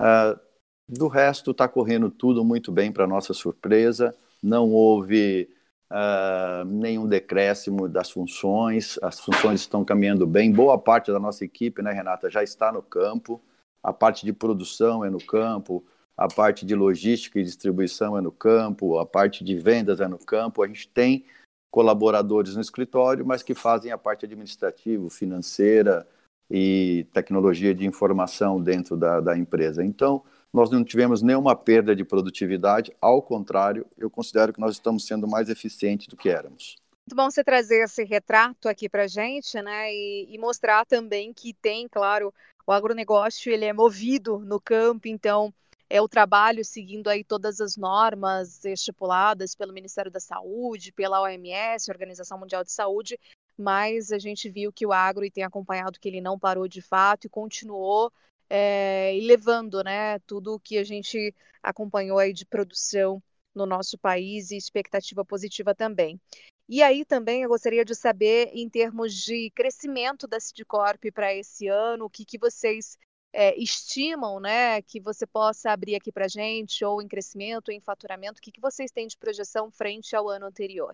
Uh, 0.00 0.40
do 0.88 1.08
resto, 1.08 1.52
está 1.52 1.68
correndo 1.68 2.10
tudo 2.10 2.44
muito 2.44 2.70
bem 2.70 2.92
para 2.92 3.06
nossa 3.06 3.32
surpresa. 3.32 4.14
Não 4.42 4.70
houve 4.70 5.48
uh, 5.90 6.64
nenhum 6.64 7.06
decréscimo 7.06 7.88
das 7.88 8.10
funções. 8.10 8.98
As 9.02 9.20
funções 9.20 9.60
estão 9.60 9.84
caminhando 9.84 10.26
bem. 10.26 10.52
Boa 10.52 10.78
parte 10.78 11.12
da 11.12 11.18
nossa 11.18 11.44
equipe, 11.44 11.82
né, 11.82 11.92
Renata, 11.92 12.30
já 12.30 12.42
está 12.42 12.72
no 12.72 12.82
campo. 12.82 13.40
A 13.82 13.92
parte 13.92 14.24
de 14.24 14.32
produção 14.32 15.04
é 15.04 15.10
no 15.10 15.24
campo. 15.24 15.84
A 16.16 16.28
parte 16.28 16.66
de 16.66 16.74
logística 16.74 17.38
e 17.38 17.44
distribuição 17.44 18.16
é 18.16 18.20
no 18.20 18.30
campo. 18.30 18.98
A 18.98 19.06
parte 19.06 19.42
de 19.42 19.56
vendas 19.56 20.00
é 20.00 20.08
no 20.08 20.18
campo. 20.18 20.62
A 20.62 20.66
gente 20.66 20.88
tem 20.88 21.24
colaboradores 21.70 22.54
no 22.54 22.60
escritório, 22.60 23.24
mas 23.24 23.42
que 23.42 23.54
fazem 23.54 23.90
a 23.90 23.98
parte 23.98 24.26
administrativa, 24.26 25.08
financeira 25.08 26.06
e 26.50 27.06
tecnologia 27.14 27.74
de 27.74 27.86
informação 27.86 28.60
dentro 28.60 28.94
da, 28.94 29.20
da 29.20 29.36
empresa. 29.36 29.82
Então, 29.82 30.22
nós 30.52 30.70
não 30.70 30.84
tivemos 30.84 31.22
nenhuma 31.22 31.56
perda 31.56 31.96
de 31.96 32.04
produtividade, 32.04 32.92
ao 33.00 33.22
contrário, 33.22 33.86
eu 33.96 34.10
considero 34.10 34.52
que 34.52 34.60
nós 34.60 34.74
estamos 34.74 35.06
sendo 35.06 35.26
mais 35.26 35.48
eficientes 35.48 36.06
do 36.06 36.16
que 36.16 36.28
éramos. 36.28 36.76
Muito 37.06 37.16
bom 37.16 37.30
você 37.30 37.42
trazer 37.42 37.82
esse 37.82 38.04
retrato 38.04 38.68
aqui 38.68 38.88
para 38.88 39.08
gente, 39.08 39.60
né, 39.60 39.92
e, 39.92 40.28
e, 40.30 40.38
mostrar 40.38 40.84
também 40.84 41.32
que 41.32 41.52
tem, 41.54 41.88
claro, 41.88 42.32
o 42.66 42.70
agronegócio 42.70 43.52
ele 43.52 43.64
é 43.64 43.72
movido 43.72 44.38
no 44.38 44.60
campo, 44.60 45.08
então 45.08 45.52
é 45.90 46.00
o 46.00 46.08
trabalho 46.08 46.64
seguindo 46.64 47.08
aí 47.08 47.24
todas 47.24 47.60
as 47.60 47.76
normas 47.76 48.64
estipuladas 48.64 49.54
pelo 49.54 49.72
Ministério 49.72 50.10
da 50.10 50.20
Saúde, 50.20 50.92
pela 50.92 51.20
OMS, 51.20 51.90
Organização 51.90 52.38
Mundial 52.38 52.62
de 52.62 52.72
Saúde, 52.72 53.18
mas 53.58 54.12
a 54.12 54.18
gente 54.18 54.48
viu 54.48 54.72
que 54.72 54.86
o 54.86 54.92
agro 54.92 55.24
e 55.24 55.30
tem 55.30 55.44
acompanhado 55.44 55.98
que 55.98 56.08
ele 56.08 56.20
não 56.20 56.38
parou 56.38 56.68
de 56.68 56.80
fato 56.80 57.26
e 57.26 57.30
continuou 57.30 58.12
é, 58.54 59.18
levando 59.22 59.82
né, 59.82 60.18
tudo 60.26 60.52
o 60.52 60.60
que 60.60 60.76
a 60.76 60.84
gente 60.84 61.34
acompanhou 61.62 62.18
aí 62.18 62.34
de 62.34 62.44
produção 62.44 63.22
no 63.54 63.64
nosso 63.64 63.96
país 63.96 64.50
e 64.50 64.58
expectativa 64.58 65.24
positiva 65.24 65.74
também. 65.74 66.20
E 66.68 66.82
aí 66.82 67.02
também 67.02 67.42
eu 67.42 67.48
gostaria 67.48 67.82
de 67.82 67.94
saber, 67.94 68.50
em 68.52 68.68
termos 68.68 69.14
de 69.14 69.50
crescimento 69.54 70.26
da 70.26 70.38
Sidcorp 70.38 71.02
para 71.14 71.34
esse 71.34 71.66
ano, 71.66 72.04
o 72.04 72.10
que, 72.10 72.26
que 72.26 72.38
vocês 72.38 72.98
é, 73.32 73.58
estimam 73.58 74.38
né, 74.38 74.82
que 74.82 75.00
você 75.00 75.26
possa 75.26 75.70
abrir 75.70 75.94
aqui 75.94 76.12
para 76.12 76.26
a 76.26 76.28
gente, 76.28 76.84
ou 76.84 77.00
em 77.00 77.08
crescimento, 77.08 77.68
ou 77.68 77.74
em 77.74 77.80
faturamento, 77.80 78.38
o 78.38 78.42
que, 78.42 78.52
que 78.52 78.60
vocês 78.60 78.90
têm 78.90 79.06
de 79.06 79.16
projeção 79.16 79.70
frente 79.70 80.14
ao 80.14 80.28
ano 80.28 80.44
anterior? 80.44 80.92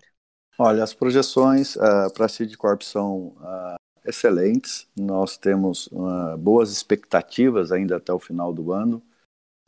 Olha, 0.56 0.84
as 0.84 0.94
projeções 0.94 1.74
uh, 1.74 2.12
para 2.14 2.26
a 2.26 2.28
Sidcorp 2.28 2.82
são 2.82 3.36
uh, 3.36 3.78
excelentes, 4.08 4.88
nós 4.96 5.36
temos 5.36 5.86
uh, 5.88 6.36
boas 6.38 6.72
expectativas 6.72 7.70
ainda 7.70 7.96
até 7.96 8.12
o 8.12 8.18
final 8.18 8.52
do 8.52 8.72
ano. 8.72 9.02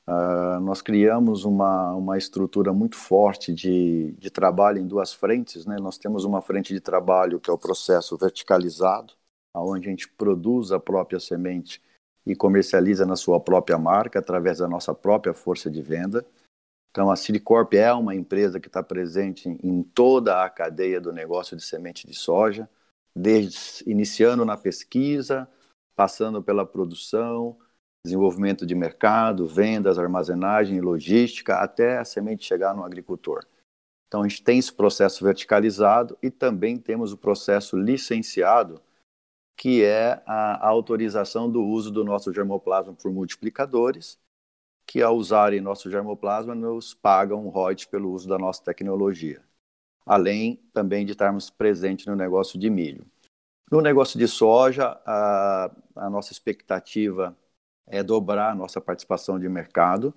Uh, 0.06 0.58
nós 0.60 0.82
criamos 0.82 1.44
uma, 1.44 1.94
uma 1.94 2.18
estrutura 2.18 2.72
muito 2.72 2.96
forte 2.96 3.52
de, 3.52 4.12
de 4.18 4.30
trabalho 4.30 4.78
em 4.78 4.86
duas 4.86 5.12
frentes. 5.12 5.66
Né? 5.66 5.76
Nós 5.78 5.98
temos 5.98 6.24
uma 6.24 6.42
frente 6.42 6.72
de 6.72 6.80
trabalho 6.80 7.38
que 7.38 7.50
é 7.50 7.52
o 7.52 7.58
processo 7.58 8.16
verticalizado, 8.16 9.12
onde 9.54 9.86
a 9.86 9.90
gente 9.90 10.08
produz 10.08 10.72
a 10.72 10.80
própria 10.80 11.20
semente 11.20 11.82
e 12.26 12.34
comercializa 12.34 13.06
na 13.06 13.16
sua 13.16 13.38
própria 13.38 13.78
marca 13.78 14.18
através 14.18 14.58
da 14.58 14.68
nossa 14.68 14.94
própria 14.94 15.34
força 15.34 15.70
de 15.70 15.82
venda. 15.82 16.24
Então, 16.90 17.10
a 17.10 17.16
Silicorp 17.16 17.74
é 17.74 17.92
uma 17.92 18.14
empresa 18.14 18.58
que 18.58 18.66
está 18.66 18.82
presente 18.82 19.48
em 19.62 19.82
toda 19.82 20.44
a 20.44 20.50
cadeia 20.50 21.00
do 21.00 21.12
negócio 21.12 21.56
de 21.56 21.62
semente 21.62 22.06
de 22.06 22.14
soja, 22.14 22.68
desde 23.14 23.82
iniciando 23.86 24.44
na 24.44 24.56
pesquisa, 24.56 25.48
passando 25.94 26.42
pela 26.42 26.64
produção, 26.64 27.58
desenvolvimento 28.04 28.64
de 28.64 28.74
mercado, 28.74 29.46
vendas, 29.46 29.98
armazenagem 29.98 30.80
logística, 30.80 31.56
até 31.56 31.98
a 31.98 32.04
semente 32.04 32.44
chegar 32.44 32.74
no 32.74 32.84
agricultor. 32.84 33.44
Então, 34.08 34.22
a 34.22 34.28
gente 34.28 34.42
tem 34.42 34.58
esse 34.58 34.72
processo 34.72 35.22
verticalizado 35.22 36.18
e 36.22 36.30
também 36.30 36.78
temos 36.78 37.12
o 37.12 37.16
processo 37.16 37.76
licenciado, 37.76 38.82
que 39.56 39.84
é 39.84 40.22
a 40.26 40.66
autorização 40.66 41.50
do 41.50 41.62
uso 41.62 41.90
do 41.90 42.02
nosso 42.02 42.32
germoplasma 42.32 42.94
por 42.94 43.12
multiplicadores, 43.12 44.18
que 44.86 45.02
ao 45.02 45.16
usarem 45.16 45.60
nosso 45.60 45.88
germoplasma 45.90 46.54
nos 46.54 46.94
pagam 46.94 47.46
royalties 47.48 47.86
pelo 47.86 48.10
uso 48.10 48.28
da 48.28 48.38
nossa 48.38 48.64
tecnologia. 48.64 49.44
Além 50.06 50.56
também 50.72 51.04
de 51.04 51.12
estarmos 51.12 51.50
presentes 51.50 52.06
no 52.06 52.16
negócio 52.16 52.58
de 52.58 52.68
milho. 52.68 53.06
No 53.70 53.80
negócio 53.80 54.18
de 54.18 54.26
soja, 54.26 55.00
a, 55.06 55.70
a 55.94 56.10
nossa 56.10 56.32
expectativa 56.32 57.36
é 57.86 58.02
dobrar 58.02 58.50
a 58.50 58.54
nossa 58.54 58.80
participação 58.80 59.38
de 59.38 59.48
mercado. 59.48 60.12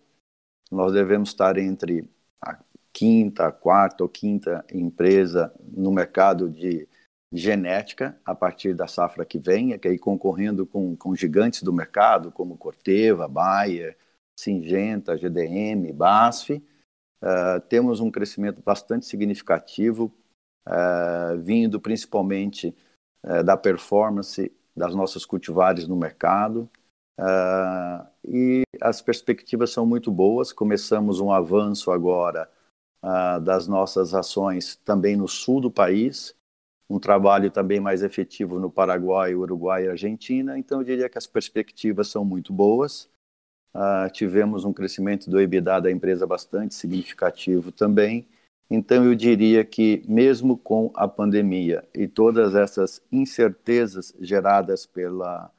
Nós 0.71 0.93
devemos 0.93 1.29
estar 1.29 1.57
entre 1.57 2.09
a 2.43 2.57
quinta, 2.91 3.47
a 3.47 3.51
quarta 3.51 4.03
ou 4.03 4.09
quinta 4.09 4.65
empresa 4.71 5.53
no 5.59 5.91
mercado 5.91 6.49
de 6.49 6.87
genética 7.31 8.15
a 8.23 8.35
partir 8.35 8.75
da 8.75 8.87
safra 8.87 9.25
que 9.25 9.39
vem, 9.39 9.77
que 9.79 9.87
aí 9.87 9.97
concorrendo 9.97 10.65
com, 10.65 10.95
com 10.95 11.15
gigantes 11.15 11.63
do 11.63 11.73
mercado, 11.73 12.31
como 12.31 12.57
Corteva, 12.57 13.27
Bayer, 13.27 13.97
Singenta, 14.39 15.17
GDM, 15.17 15.91
BASF. 15.91 16.63
Uh, 17.23 17.61
temos 17.69 18.01
um 18.01 18.11
crescimento 18.11 18.61
bastante 18.61 19.05
significativo, 19.05 20.13
uh, 20.67 21.37
vindo 21.39 21.79
principalmente 21.79 22.75
uh, 23.23 23.41
da 23.41 23.55
performance 23.55 24.51
das 24.75 24.93
nossas 24.93 25.23
cultivares 25.23 25.87
no 25.87 25.95
mercado, 25.95 26.69
e 28.27 28.63
as 28.81 29.03
perspectivas 29.03 29.69
são 29.69 29.85
muito 29.85 30.11
boas. 30.11 30.51
Começamos 30.51 31.19
um 31.19 31.31
avanço 31.31 31.91
agora 31.91 32.49
das 33.43 33.67
nossas 33.67 34.15
ações 34.15 34.75
também 34.77 35.15
no 35.15 35.27
sul 35.27 35.61
do 35.61 35.69
país, 35.69 36.35
um 36.89 36.97
trabalho 36.99 37.51
também 37.51 37.79
mais 37.79 38.01
efetivo 38.01 38.59
no 38.59 38.71
Paraguai, 38.71 39.35
Uruguai 39.35 39.85
e 39.85 39.89
Argentina. 39.89 40.57
Então, 40.57 40.79
eu 40.79 40.83
diria 40.83 41.07
que 41.07 41.19
as 41.19 41.27
perspectivas 41.27 42.07
são 42.07 42.25
muito 42.25 42.51
boas. 42.51 43.07
Uh, 43.75 44.11
tivemos 44.11 44.65
um 44.65 44.73
crescimento 44.73 45.29
do 45.29 45.41
EBITDA 45.41 45.81
da 45.81 45.91
empresa 45.91 46.27
bastante 46.27 46.75
significativo 46.75 47.71
também. 47.71 48.27
Então, 48.69 49.03
eu 49.05 49.15
diria 49.15 49.65
que, 49.65 50.03
mesmo 50.07 50.57
com 50.57 50.91
a 50.95 51.07
pandemia 51.07 51.83
e 51.93 52.07
todas 52.07 52.55
essas 52.55 53.01
incertezas 53.11 54.13
geradas 54.19 54.85
pela 54.85 55.51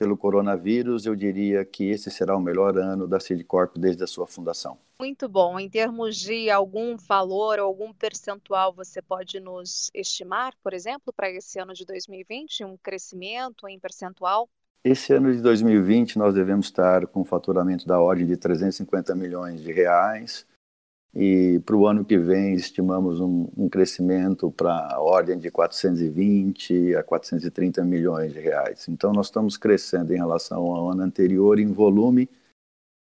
pelo 0.00 0.16
coronavírus, 0.16 1.04
eu 1.04 1.14
diria 1.14 1.62
que 1.62 1.90
esse 1.90 2.10
será 2.10 2.34
o 2.34 2.40
melhor 2.40 2.78
ano 2.78 3.06
da 3.06 3.20
Sidcorp 3.20 3.76
desde 3.76 4.02
a 4.02 4.06
sua 4.06 4.26
fundação. 4.26 4.78
Muito 4.98 5.28
bom. 5.28 5.60
Em 5.60 5.68
termos 5.68 6.16
de 6.16 6.48
algum 6.48 6.96
valor 6.96 7.58
ou 7.58 7.66
algum 7.66 7.92
percentual, 7.92 8.72
você 8.72 9.02
pode 9.02 9.38
nos 9.40 9.90
estimar, 9.92 10.54
por 10.62 10.72
exemplo, 10.72 11.12
para 11.12 11.30
esse 11.30 11.58
ano 11.58 11.74
de 11.74 11.84
2020, 11.84 12.64
um 12.64 12.78
crescimento 12.78 13.68
em 13.68 13.78
percentual? 13.78 14.48
Esse 14.82 15.12
ano 15.12 15.30
de 15.30 15.42
2020 15.42 16.18
nós 16.18 16.34
devemos 16.34 16.66
estar 16.66 17.06
com 17.06 17.22
faturamento 17.22 17.86
da 17.86 18.00
ordem 18.00 18.26
de 18.26 18.36
350 18.36 19.14
milhões 19.14 19.60
de 19.60 19.70
reais, 19.70 20.46
e 21.14 21.60
para 21.66 21.76
o 21.76 21.86
ano 21.86 22.04
que 22.04 22.16
vem 22.16 22.54
estimamos 22.54 23.20
um, 23.20 23.48
um 23.56 23.68
crescimento 23.68 24.50
para 24.50 24.94
a 24.94 25.00
ordem 25.00 25.38
de 25.38 25.50
420 25.50 26.94
a 26.94 27.02
430 27.02 27.84
milhões 27.84 28.32
de 28.32 28.40
reais. 28.40 28.88
Então 28.88 29.12
nós 29.12 29.26
estamos 29.26 29.56
crescendo 29.56 30.14
em 30.14 30.16
relação 30.16 30.62
ao 30.62 30.88
ano 30.88 31.02
anterior 31.02 31.58
em 31.58 31.72
volume, 31.72 32.28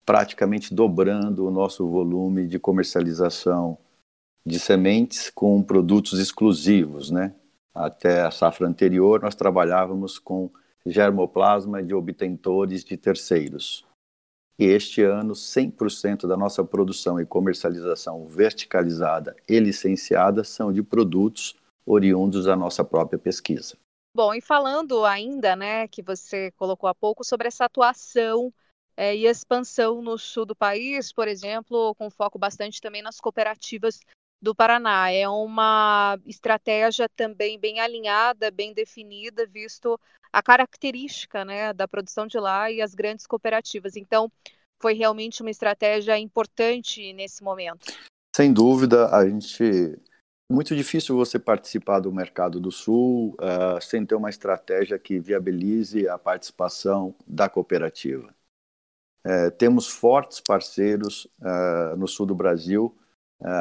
praticamente 0.07 0.72
dobrando 0.72 1.46
o 1.46 1.50
nosso 1.50 1.87
volume 1.87 2.46
de 2.46 2.59
comercialização 2.59 3.76
de 4.46 4.59
sementes 4.59 5.28
com 5.28 5.62
produtos 5.62 6.18
exclusivos, 6.18 7.11
né? 7.11 7.35
Até 7.74 8.22
a 8.22 8.31
safra 8.31 8.66
anterior 8.66 9.20
nós 9.20 9.35
trabalhávamos 9.35 10.18
com 10.18 10.50
germoplasma 10.90 11.83
de 11.83 11.94
obtentores 11.94 12.85
de 12.85 12.96
terceiros. 12.96 13.87
E 14.59 14.64
este 14.64 15.03
ano, 15.03 15.35
100% 15.35 16.27
da 16.27 16.37
nossa 16.37 16.64
produção 16.64 17.20
e 17.20 17.27
comercialização 17.27 18.27
verticalizada 18.27 19.37
e 19.48 19.59
licenciada 19.61 20.42
são 20.42 20.72
de 20.72 20.83
produtos 20.83 21.55
oriundos 21.87 22.44
da 22.44 22.57
nossa 22.57 22.85
própria 22.85 23.18
pesquisa. 23.18 23.77
Bom, 24.14 24.35
e 24.35 24.40
falando 24.40 25.05
ainda, 25.05 25.55
né, 25.55 25.87
que 25.87 26.03
você 26.03 26.51
colocou 26.53 26.88
há 26.88 26.94
pouco 26.94 27.24
sobre 27.24 27.46
essa 27.46 27.66
atuação 27.66 28.53
é, 28.96 29.14
e 29.14 29.27
expansão 29.27 30.03
no 30.03 30.18
sul 30.18 30.44
do 30.44 30.57
país, 30.57 31.12
por 31.12 31.29
exemplo, 31.29 31.94
com 31.94 32.11
foco 32.11 32.37
bastante 32.37 32.81
também 32.81 33.01
nas 33.01 33.20
cooperativas 33.20 34.01
do 34.40 34.55
Paraná. 34.55 35.11
É 35.11 35.29
uma 35.29 36.18
estratégia 36.27 37.09
também 37.09 37.59
bem 37.59 37.81
alinhada, 37.81 38.51
bem 38.51 38.72
definida, 38.72 39.46
visto 39.46 39.98
a 40.33 40.42
característica 40.42 41.44
né, 41.44 41.72
da 41.72 41.88
produção 41.88 42.27
de 42.27 42.38
lá 42.38 42.70
e 42.70 42.81
as 42.81 42.94
grandes 42.94 43.27
cooperativas. 43.27 43.96
Então, 43.96 44.31
foi 44.81 44.94
realmente 44.94 45.42
uma 45.42 45.51
estratégia 45.51 46.18
importante 46.18 47.12
nesse 47.12 47.42
momento. 47.42 47.92
Sem 48.35 48.53
dúvida, 48.53 49.09
a 49.14 49.29
gente 49.29 49.98
muito 50.51 50.74
difícil 50.74 51.14
você 51.14 51.38
participar 51.38 52.01
do 52.01 52.11
mercado 52.11 52.59
do 52.59 52.72
Sul 52.72 53.35
uh, 53.35 53.83
sem 53.83 54.07
ter 54.07 54.14
uma 54.14 54.31
estratégia 54.31 54.98
que 54.98 55.18
viabilize 55.18 56.09
a 56.09 56.16
participação 56.16 57.14
da 57.27 57.51
cooperativa. 57.51 58.35
Uh, 59.27 59.51
temos 59.59 59.88
fortes 59.88 60.40
parceiros 60.40 61.27
uh, 61.40 61.96
no 61.98 62.09
sul 62.09 62.24
do 62.24 62.35
Brasil, 62.35 62.96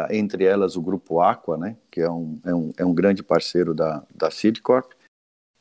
entre 0.10 0.44
elas 0.44 0.76
o 0.76 0.82
Grupo 0.82 1.20
Aqua, 1.20 1.58
né, 1.58 1.78
que 1.92 2.02
é 2.02 2.10
um, 2.10 2.40
é 2.44 2.54
um, 2.54 2.74
é 2.78 2.86
um 2.86 2.94
grande 2.94 3.22
parceiro 3.22 3.74
da, 3.74 4.04
da 4.14 4.32
Sidcorp. 4.32 4.92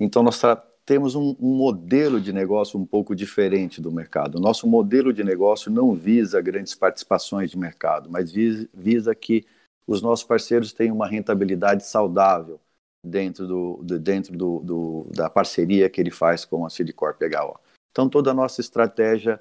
Então, 0.00 0.22
nós 0.22 0.40
temos 0.84 1.14
um, 1.14 1.36
um, 1.40 1.54
modelo 1.54 2.20
de 2.20 2.32
negócio 2.32 2.78
um 2.78 2.86
pouco 2.86 3.14
diferente 3.14 3.80
do 3.80 3.90
mercado. 3.90 4.36
O 4.36 4.40
nosso 4.40 4.66
modelo 4.66 5.12
de 5.12 5.24
negócio 5.24 5.70
não 5.70 5.94
visa 5.94 6.40
grandes 6.40 6.74
participações 6.74 7.50
de 7.50 7.58
mercado, 7.58 8.08
mas 8.10 8.30
visa, 8.30 8.68
visa 8.72 9.14
que 9.14 9.44
os 9.86 10.00
nossos 10.00 10.24
parceiros 10.24 10.72
tenham 10.72 10.94
uma 10.94 11.06
rentabilidade 11.06 11.84
saudável 11.84 12.60
dentro, 13.04 13.46
do, 13.46 13.80
do 13.82 13.98
dentro 13.98 14.36
do, 14.36 14.60
do, 14.60 15.10
da 15.14 15.28
parceria 15.30 15.90
que 15.90 16.00
ele 16.00 16.10
faz 16.10 16.44
com 16.44 16.64
a 16.64 16.70
Citicorp 16.70 17.20
HO. 17.22 17.58
Então, 17.90 18.08
toda 18.08 18.30
a 18.30 18.34
nossa 18.34 18.60
estratégia 18.60 19.40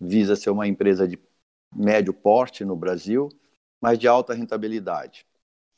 visa 0.00 0.36
ser 0.36 0.50
uma 0.50 0.66
empresa 0.66 1.08
de 1.08 1.18
médio 1.74 2.14
porte 2.14 2.64
no 2.64 2.76
Brasil, 2.76 3.28
mas 3.80 3.98
de 3.98 4.08
alta 4.08 4.34
rentabilidade. 4.34 5.26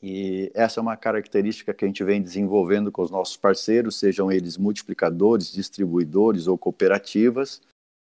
E 0.01 0.49
essa 0.53 0.79
é 0.79 0.81
uma 0.81 0.95
característica 0.95 1.73
que 1.73 1.83
a 1.83 1.87
gente 1.87 2.03
vem 2.03 2.21
desenvolvendo 2.21 2.91
com 2.91 3.01
os 3.01 3.11
nossos 3.11 3.35
parceiros, 3.35 3.99
sejam 3.99 4.31
eles 4.31 4.57
multiplicadores, 4.57 5.51
distribuidores 5.51 6.47
ou 6.47 6.57
cooperativas. 6.57 7.61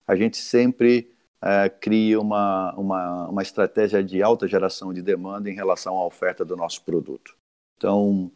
A 0.08 0.16
gente 0.16 0.38
sempre 0.38 1.12
é, 1.42 1.68
cria 1.68 2.20
uma, 2.22 2.74
uma, 2.76 3.28
uma 3.28 3.42
estratégia 3.42 4.02
de 4.02 4.24
alta 4.24 4.48
geração 4.48 4.94
de 4.94 5.02
demanda 5.02 5.50
em 5.50 5.54
relação 5.54 5.98
à 5.98 6.06
oferta 6.06 6.46
do 6.46 6.56
nosso 6.56 6.82
produto. 6.84 7.36
Então, 7.78 8.32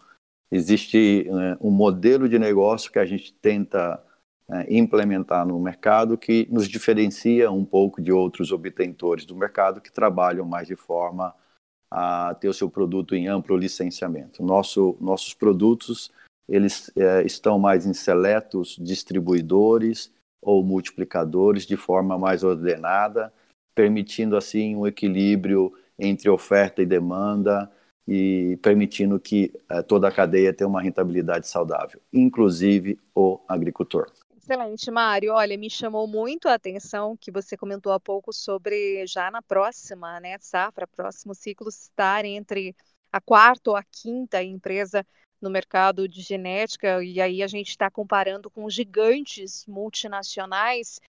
existe 0.51 1.25
né, 1.31 1.57
um 1.61 1.71
modelo 1.71 2.27
de 2.27 2.37
negócio 2.37 2.91
que 2.91 2.99
a 2.99 3.05
gente 3.05 3.33
tenta 3.33 4.03
né, 4.49 4.65
implementar 4.69 5.45
no 5.45 5.59
mercado 5.59 6.17
que 6.17 6.47
nos 6.49 6.67
diferencia 6.67 7.51
um 7.51 7.65
pouco 7.65 8.01
de 8.01 8.11
outros 8.11 8.51
obtentores 8.51 9.25
do 9.25 9.35
mercado 9.35 9.81
que 9.81 9.91
trabalham 9.91 10.45
mais 10.45 10.67
de 10.67 10.75
forma 10.75 11.35
a 11.91 12.35
ter 12.35 12.49
o 12.49 12.53
seu 12.53 12.69
produto 12.69 13.15
em 13.15 13.27
amplo 13.27 13.57
licenciamento. 13.57 14.43
Nosso, 14.43 14.97
nossos 14.99 15.33
produtos 15.33 16.11
eles 16.47 16.91
é, 16.95 17.23
estão 17.23 17.59
mais 17.59 17.85
em 17.85 17.93
seletos 17.93 18.77
distribuidores 18.79 20.11
ou 20.41 20.63
multiplicadores 20.63 21.65
de 21.65 21.75
forma 21.75 22.17
mais 22.17 22.43
ordenada, 22.43 23.33
permitindo 23.75 24.37
assim 24.37 24.75
um 24.75 24.87
equilíbrio 24.87 25.73
entre 25.99 26.29
oferta 26.29 26.81
e 26.81 26.85
demanda 26.85 27.69
e 28.07 28.57
permitindo 28.61 29.19
que 29.19 29.51
é, 29.69 29.81
toda 29.81 30.07
a 30.07 30.11
cadeia 30.11 30.53
tenha 30.53 30.69
uma 30.69 30.81
rentabilidade 30.81 31.47
saudável, 31.47 31.99
inclusive 32.13 32.97
o 33.13 33.41
agricultor. 33.47 34.09
Excelente, 34.49 34.89
Mário. 34.89 35.33
Olha, 35.33 35.57
me 35.57 35.69
chamou 35.69 36.07
muito 36.07 36.47
a 36.47 36.53
atenção 36.53 37.17
que 37.17 37.29
você 37.29 37.57
comentou 37.57 37.91
há 37.91 37.99
pouco 37.99 38.31
sobre 38.31 39.05
já 39.05 39.29
na 39.29 39.41
próxima, 39.41 40.21
né, 40.21 40.37
safra, 40.39 40.87
próximo 40.87 41.35
ciclo 41.35 41.67
estar 41.67 42.23
entre 42.23 42.73
a 43.11 43.19
quarta 43.19 43.71
ou 43.71 43.75
a 43.75 43.83
quinta 43.83 44.41
empresa 44.41 45.05
no 45.41 45.49
mercado 45.49 46.07
de 46.07 46.21
genética, 46.21 47.03
e 47.03 47.19
aí 47.19 47.43
a 47.43 47.47
gente 47.47 47.71
está 47.71 47.91
comparando 47.91 48.49
com 48.49 48.69
gigantes 48.69 49.65
multinacionais, 49.67 51.01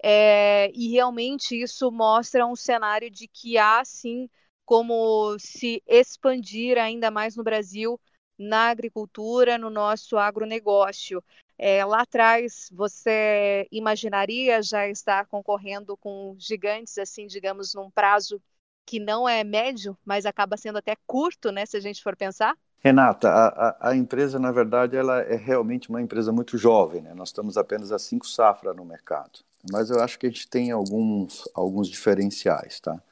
é, 0.00 0.70
e 0.72 0.92
realmente 0.92 1.60
isso 1.60 1.90
mostra 1.90 2.46
um 2.46 2.54
cenário 2.54 3.10
de 3.10 3.26
que 3.26 3.58
há 3.58 3.84
sim 3.84 4.30
como 4.64 5.36
se 5.40 5.82
expandir 5.88 6.78
ainda 6.78 7.10
mais 7.10 7.34
no 7.34 7.42
Brasil 7.42 8.00
na 8.38 8.68
agricultura, 8.68 9.58
no 9.58 9.70
nosso 9.70 10.16
agronegócio. 10.16 11.22
É, 11.58 11.84
lá 11.84 12.02
atrás, 12.02 12.68
você 12.72 13.66
imaginaria 13.70 14.62
já 14.62 14.88
estar 14.88 15.26
concorrendo 15.26 15.96
com 15.96 16.36
gigantes, 16.38 16.98
assim, 16.98 17.26
digamos, 17.26 17.74
num 17.74 17.90
prazo 17.90 18.40
que 18.84 19.00
não 19.00 19.28
é 19.28 19.42
médio, 19.42 19.96
mas 20.04 20.26
acaba 20.26 20.56
sendo 20.56 20.78
até 20.78 20.94
curto, 21.06 21.50
né, 21.50 21.66
se 21.66 21.76
a 21.76 21.80
gente 21.80 22.02
for 22.02 22.14
pensar? 22.14 22.56
Renata, 22.78 23.28
a, 23.28 23.88
a, 23.88 23.96
empresa, 23.96 24.38
na 24.38 24.52
verdade, 24.52 24.96
ela 24.96 25.20
é 25.22 25.34
realmente 25.34 25.88
uma 25.88 26.00
empresa 26.00 26.30
muito 26.30 26.56
jovem, 26.56 27.02
né? 27.02 27.14
Nós 27.14 27.30
estamos 27.30 27.56
apenas 27.56 27.90
a 27.90 27.98
cinco 27.98 28.28
safras 28.28 28.76
no 28.76 28.84
mercado. 28.84 29.40
Mas 29.72 29.90
eu 29.90 30.00
acho 30.00 30.16
que 30.16 30.26
a 30.26 30.28
gente 30.28 30.46
tem 30.48 30.70
alguns, 30.70 31.48
alguns 31.52 31.88
diferenciais, 31.88 32.78
tá? 32.78 33.02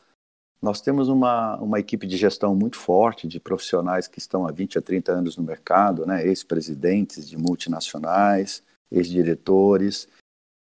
Nós 0.65 0.81
temos 0.81 1.11
uma, 1.11 1.59
uma 1.59 1.79
equipe 1.79 2.07
de 2.07 2.17
gestão 2.17 2.55
muito 2.55 2.79
forte, 2.79 3.29
de 3.29 3.39
profissionais 3.39 4.09
que 4.09 4.19
estão 4.19 4.47
há 4.47 4.51
20 4.51 4.79
a 4.79 4.81
30 4.81 5.13
anos 5.13 5.37
no 5.37 5.43
mercado, 5.43 6.07
né? 6.07 6.27
ex-presidentes 6.27 7.29
de 7.29 7.37
multinacionais, 7.37 8.63
ex-diretores. 8.91 10.09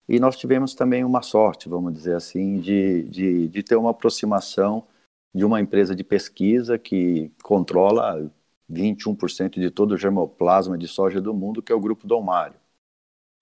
E 0.09 0.21
nós 0.21 0.37
tivemos 0.37 0.73
também 0.73 1.03
uma 1.03 1.21
sorte, 1.21 1.69
vamos 1.69 1.93
dizer 1.93 2.15
assim, 2.15 2.61
de, 2.61 3.03
de, 3.11 3.49
de 3.49 3.63
ter 3.65 3.75
uma 3.75 3.91
aproximação 3.91 4.87
de 5.35 5.45
uma 5.45 5.61
empresa 5.61 5.97
de 5.97 6.05
pesquisa 6.05 6.79
que 6.79 7.33
controla 7.43 8.31
21% 8.71 9.59
de 9.59 9.69
todo 9.69 9.95
o 9.95 9.99
germoplasma 9.99 10.79
de 10.79 10.87
soja 10.87 11.21
do 11.21 11.35
mundo, 11.35 11.61
que 11.61 11.73
é 11.73 11.75
o 11.75 11.81
Grupo 11.81 12.07
Dom 12.07 12.23
Mário. 12.23 12.61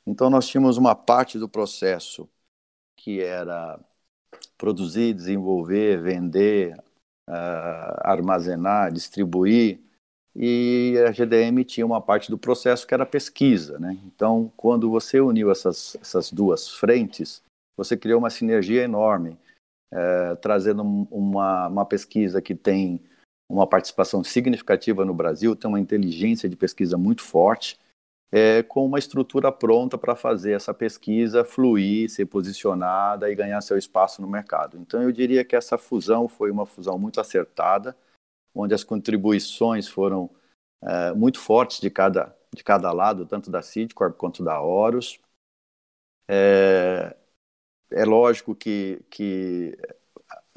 Então, 0.07 0.31
nós 0.31 0.49
tínhamos 0.49 0.79
uma 0.79 0.95
parte 0.95 1.39
do 1.39 1.51
processo 1.51 2.27
que 2.97 3.21
era 3.21 3.79
produzir, 4.57 5.15
desenvolver, 5.15 6.01
vender, 6.01 6.77
uh, 7.29 8.01
armazenar, 8.01 8.93
distribuir, 8.93 9.81
e 10.35 10.95
a 11.09 11.13
GDM 11.13 11.65
tinha 11.65 11.87
uma 11.87 12.01
parte 12.01 12.31
do 12.31 12.37
processo 12.37 12.87
que 12.87 12.93
era 12.93 13.07
pesquisa. 13.07 13.79
Né? 13.79 13.99
Então, 14.05 14.53
quando 14.55 14.91
você 14.91 15.19
uniu 15.19 15.51
essas, 15.51 15.97
essas 16.01 16.31
duas 16.31 16.69
frentes, 16.69 17.43
você 17.77 17.97
criou 17.97 18.19
uma 18.19 18.29
sinergia 18.29 18.83
enorme, 18.83 19.39
uh, 19.93 20.37
trazendo 20.43 20.83
uma, 20.83 21.69
uma 21.69 21.87
pesquisa 21.87 22.43
que 22.43 22.55
tem 22.55 23.01
uma 23.49 23.67
participação 23.67 24.23
significativa 24.23 25.05
no 25.05 25.15
Brasil, 25.15 25.57
tem 25.57 25.69
uma 25.69 25.81
inteligência 25.81 26.49
de 26.49 26.57
pesquisa 26.57 26.99
muito 26.99 27.23
forte, 27.23 27.79
é, 28.37 28.63
com 28.63 28.85
uma 28.85 28.99
estrutura 28.99 29.51
pronta 29.51 29.97
para 29.97 30.15
fazer 30.15 30.53
essa 30.53 30.75
pesquisa 30.75 31.43
fluir, 31.43 32.11
ser 32.11 32.27
posicionada 32.27 33.31
e 33.31 33.35
ganhar 33.35 33.63
seu 33.63 33.79
espaço 33.79 34.21
no 34.21 34.29
mercado. 34.29 34.77
Então, 34.77 35.03
eu 35.03 35.11
diria 35.11 35.43
que 35.43 35.57
essa 35.57 35.79
fusão 35.79 36.29
foi 36.29 36.51
uma 36.51 36.67
fusão 36.67 36.99
muito 36.99 37.19
acertada, 37.19 37.97
onde 38.55 38.75
as 38.75 38.85
contribuições 38.85 39.89
foram 39.89 40.29
é, 40.83 41.15
muito 41.15 41.41
fortes 41.41 41.81
de 41.81 41.89
cada, 41.89 42.37
de 42.55 42.63
cada 42.63 42.93
lado, 42.93 43.25
tanto 43.25 43.51
da 43.51 43.63
Sidcorp 43.63 44.15
quanto 44.19 44.45
da 44.45 44.61
Horus. 44.61 45.19
É, 46.29 47.17
é 47.91 48.05
lógico 48.05 48.55
que, 48.55 49.01
que 49.09 49.79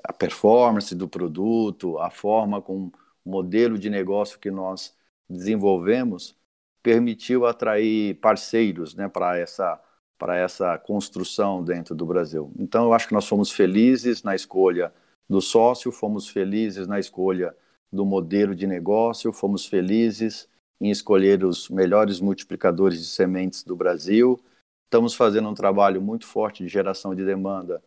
a 0.03 0.11
performance 0.11 0.93
do 0.93 1.07
produto, 1.07 1.97
a 1.97 2.09
forma 2.09 2.61
com 2.61 2.87
o 2.87 2.91
modelo 3.23 3.79
de 3.79 3.89
negócio 3.89 4.37
que 4.37 4.51
nós 4.51 4.93
desenvolvemos, 5.29 6.35
permitiu 6.81 7.45
atrair 7.45 8.15
parceiros 8.15 8.95
né, 8.95 9.07
para 9.07 9.37
essa, 9.37 9.79
para 10.17 10.35
essa 10.37 10.77
construção 10.77 11.63
dentro 11.63 11.93
do 11.93 12.05
Brasil. 12.05 12.51
Então, 12.57 12.85
eu 12.85 12.93
acho 12.93 13.07
que 13.07 13.13
nós 13.13 13.27
fomos 13.27 13.51
felizes 13.51 14.23
na 14.23 14.35
escolha 14.35 14.93
do 15.27 15.41
sócio, 15.41 15.91
fomos 15.91 16.27
felizes 16.27 16.87
na 16.87 16.99
escolha 16.99 17.55
do 17.91 18.05
modelo 18.05 18.55
de 18.55 18.65
negócio, 18.65 19.31
fomos 19.31 19.65
felizes 19.65 20.47
em 20.81 20.89
escolher 20.89 21.43
os 21.43 21.69
melhores 21.69 22.19
multiplicadores 22.19 22.99
de 22.99 23.07
sementes 23.07 23.63
do 23.63 23.75
Brasil. 23.75 24.39
Estamos 24.85 25.13
fazendo 25.13 25.49
um 25.49 25.53
trabalho 25.53 26.01
muito 26.01 26.25
forte 26.25 26.63
de 26.63 26.69
geração 26.69 27.13
de 27.13 27.25
demanda 27.25 27.83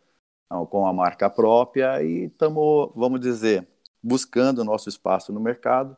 com 0.69 0.85
a 0.85 0.93
marca 0.93 1.29
própria 1.29 2.03
e 2.03 2.25
estamos, 2.25 2.91
vamos 2.95 3.19
dizer, 3.19 3.67
buscando 4.01 4.59
o 4.59 4.63
nosso 4.63 4.87
espaço 4.87 5.33
no 5.33 5.39
mercado 5.39 5.97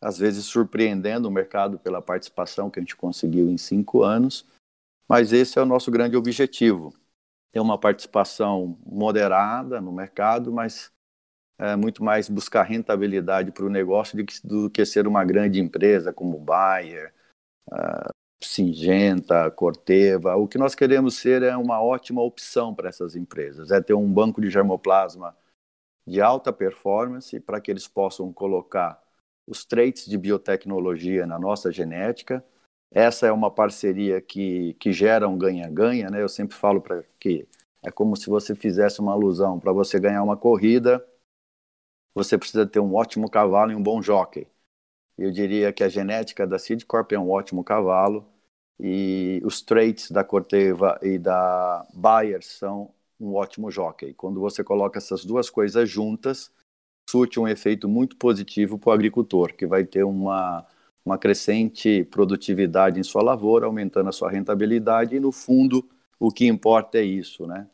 às 0.00 0.18
vezes 0.18 0.46
surpreendendo 0.46 1.28
o 1.28 1.30
mercado 1.30 1.78
pela 1.78 2.00
participação 2.00 2.70
que 2.70 2.78
a 2.78 2.82
gente 2.82 2.96
conseguiu 2.96 3.50
em 3.50 3.58
cinco 3.58 4.02
anos, 4.02 4.46
mas 5.08 5.32
esse 5.32 5.58
é 5.58 5.62
o 5.62 5.66
nosso 5.66 5.90
grande 5.90 6.16
objetivo. 6.16 6.94
Ter 7.52 7.60
uma 7.60 7.78
participação 7.78 8.78
moderada 8.86 9.80
no 9.80 9.92
mercado, 9.92 10.52
mas 10.52 10.90
é 11.58 11.76
muito 11.76 12.02
mais 12.02 12.28
buscar 12.28 12.62
rentabilidade 12.62 13.52
para 13.52 13.66
o 13.66 13.68
negócio 13.68 14.16
do 14.16 14.24
que, 14.24 14.46
do 14.46 14.70
que, 14.70 14.86
ser 14.86 15.06
uma 15.06 15.24
grande 15.24 15.60
empresa 15.60 16.12
como 16.12 16.38
Bayer, 16.38 17.12
uh, 17.70 18.08
Singenta, 18.42 19.50
Corteva. 19.50 20.36
O 20.36 20.48
que 20.48 20.56
nós 20.56 20.74
queremos 20.74 21.16
ser 21.16 21.42
é 21.42 21.54
uma 21.56 21.82
ótima 21.82 22.22
opção 22.22 22.74
para 22.74 22.88
essas 22.88 23.14
empresas, 23.14 23.70
é 23.70 23.80
ter 23.82 23.94
um 23.94 24.10
banco 24.10 24.40
de 24.40 24.48
germoplasma 24.48 25.36
de 26.06 26.20
alta 26.20 26.52
performance 26.52 27.38
para 27.40 27.60
que 27.60 27.70
eles 27.70 27.86
possam 27.86 28.32
colocar 28.32 29.02
os 29.46 29.64
traits 29.64 30.06
de 30.06 30.16
biotecnologia 30.18 31.26
na 31.26 31.38
nossa 31.38 31.72
genética. 31.72 32.44
Essa 32.90 33.26
é 33.26 33.32
uma 33.32 33.50
parceria 33.50 34.20
que, 34.20 34.74
que 34.74 34.92
gera 34.92 35.28
um 35.28 35.38
ganha-ganha, 35.38 36.10
né? 36.10 36.22
Eu 36.22 36.28
sempre 36.28 36.56
falo 36.56 36.80
para 36.80 37.02
que 37.18 37.46
é 37.82 37.90
como 37.90 38.16
se 38.16 38.28
você 38.28 38.54
fizesse 38.54 39.00
uma 39.00 39.12
alusão 39.12 39.58
para 39.58 39.72
você 39.72 39.98
ganhar 39.98 40.22
uma 40.22 40.36
corrida, 40.36 41.04
você 42.14 42.36
precisa 42.36 42.66
ter 42.66 42.80
um 42.80 42.94
ótimo 42.94 43.30
cavalo 43.30 43.72
e 43.72 43.74
um 43.74 43.82
bom 43.82 44.02
jockey. 44.02 44.46
Eu 45.16 45.30
diria 45.30 45.72
que 45.72 45.84
a 45.84 45.88
genética 45.88 46.46
da 46.46 46.58
Seedcorp 46.58 47.12
é 47.12 47.18
um 47.18 47.30
ótimo 47.30 47.62
cavalo 47.64 48.26
e 48.78 49.40
os 49.44 49.62
traits 49.62 50.10
da 50.10 50.24
Corteva 50.24 50.98
e 51.02 51.18
da 51.18 51.86
Bayer 51.94 52.42
são 52.42 52.92
um 53.20 53.34
ótimo 53.34 53.70
jockey. 53.70 54.14
Quando 54.14 54.40
você 54.40 54.64
coloca 54.64 54.98
essas 54.98 55.24
duas 55.24 55.50
coisas 55.50 55.88
juntas, 55.88 56.50
surte 57.10 57.40
um 57.40 57.48
efeito 57.48 57.88
muito 57.88 58.16
positivo 58.16 58.78
para 58.78 58.90
o 58.90 58.92
agricultor, 58.92 59.52
que 59.54 59.66
vai 59.66 59.84
ter 59.84 60.04
uma, 60.04 60.64
uma 61.04 61.18
crescente 61.18 62.04
produtividade 62.04 63.00
em 63.00 63.02
sua 63.02 63.22
lavoura, 63.22 63.66
aumentando 63.66 64.08
a 64.08 64.12
sua 64.12 64.30
rentabilidade, 64.30 65.16
e 65.16 65.20
no 65.20 65.32
fundo 65.32 65.88
o 66.18 66.30
que 66.30 66.46
importa 66.46 66.98
é 66.98 67.02
isso, 67.02 67.46
né? 67.46 67.66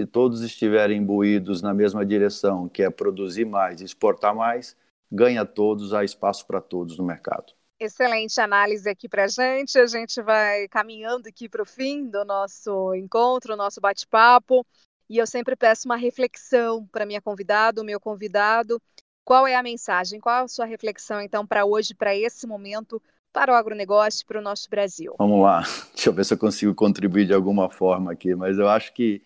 Se 0.00 0.06
todos 0.06 0.40
estiverem 0.40 0.98
imbuídos 0.98 1.62
na 1.62 1.72
mesma 1.72 2.04
direção, 2.04 2.68
que 2.68 2.82
é 2.82 2.90
produzir 2.90 3.44
mais 3.44 3.80
exportar 3.80 4.34
mais, 4.34 4.74
ganha 5.12 5.44
todos, 5.44 5.92
há 5.92 6.02
espaço 6.02 6.46
para 6.46 6.60
todos 6.60 6.98
no 6.98 7.04
mercado. 7.04 7.52
Excelente 7.78 8.40
análise 8.40 8.88
aqui 8.88 9.08
para 9.08 9.24
a 9.24 9.28
gente. 9.28 9.78
A 9.78 9.86
gente 9.86 10.20
vai 10.22 10.68
caminhando 10.68 11.28
aqui 11.28 11.48
para 11.48 11.62
o 11.62 11.66
fim 11.66 12.06
do 12.06 12.24
nosso 12.24 12.94
encontro, 12.94 13.56
nosso 13.56 13.80
bate-papo. 13.80 14.66
E 15.10 15.18
eu 15.18 15.26
sempre 15.26 15.56
peço 15.56 15.88
uma 15.88 15.96
reflexão 15.96 16.86
para 16.86 17.04
minha 17.04 17.20
convidada, 17.20 17.82
o 17.82 17.84
meu 17.84 18.00
convidado. 18.00 18.80
Qual 19.24 19.46
é 19.46 19.56
a 19.56 19.62
mensagem? 19.62 20.20
Qual 20.20 20.44
a 20.44 20.48
sua 20.48 20.66
reflexão, 20.66 21.20
então, 21.20 21.46
para 21.46 21.66
hoje, 21.66 21.94
para 21.94 22.16
esse 22.16 22.46
momento, 22.46 23.02
para 23.32 23.52
o 23.52 23.56
agronegócio, 23.56 24.26
para 24.26 24.38
o 24.38 24.42
nosso 24.42 24.70
Brasil? 24.70 25.18
Vamos 25.18 25.42
lá. 25.42 25.62
Deixa 25.94 26.08
eu 26.08 26.12
ver 26.14 26.24
se 26.24 26.34
eu 26.34 26.38
consigo 26.38 26.74
contribuir 26.74 27.26
de 27.26 27.34
alguma 27.34 27.70
forma 27.70 28.12
aqui, 28.12 28.34
mas 28.34 28.58
eu 28.58 28.68
acho 28.68 28.92
que, 28.94 29.22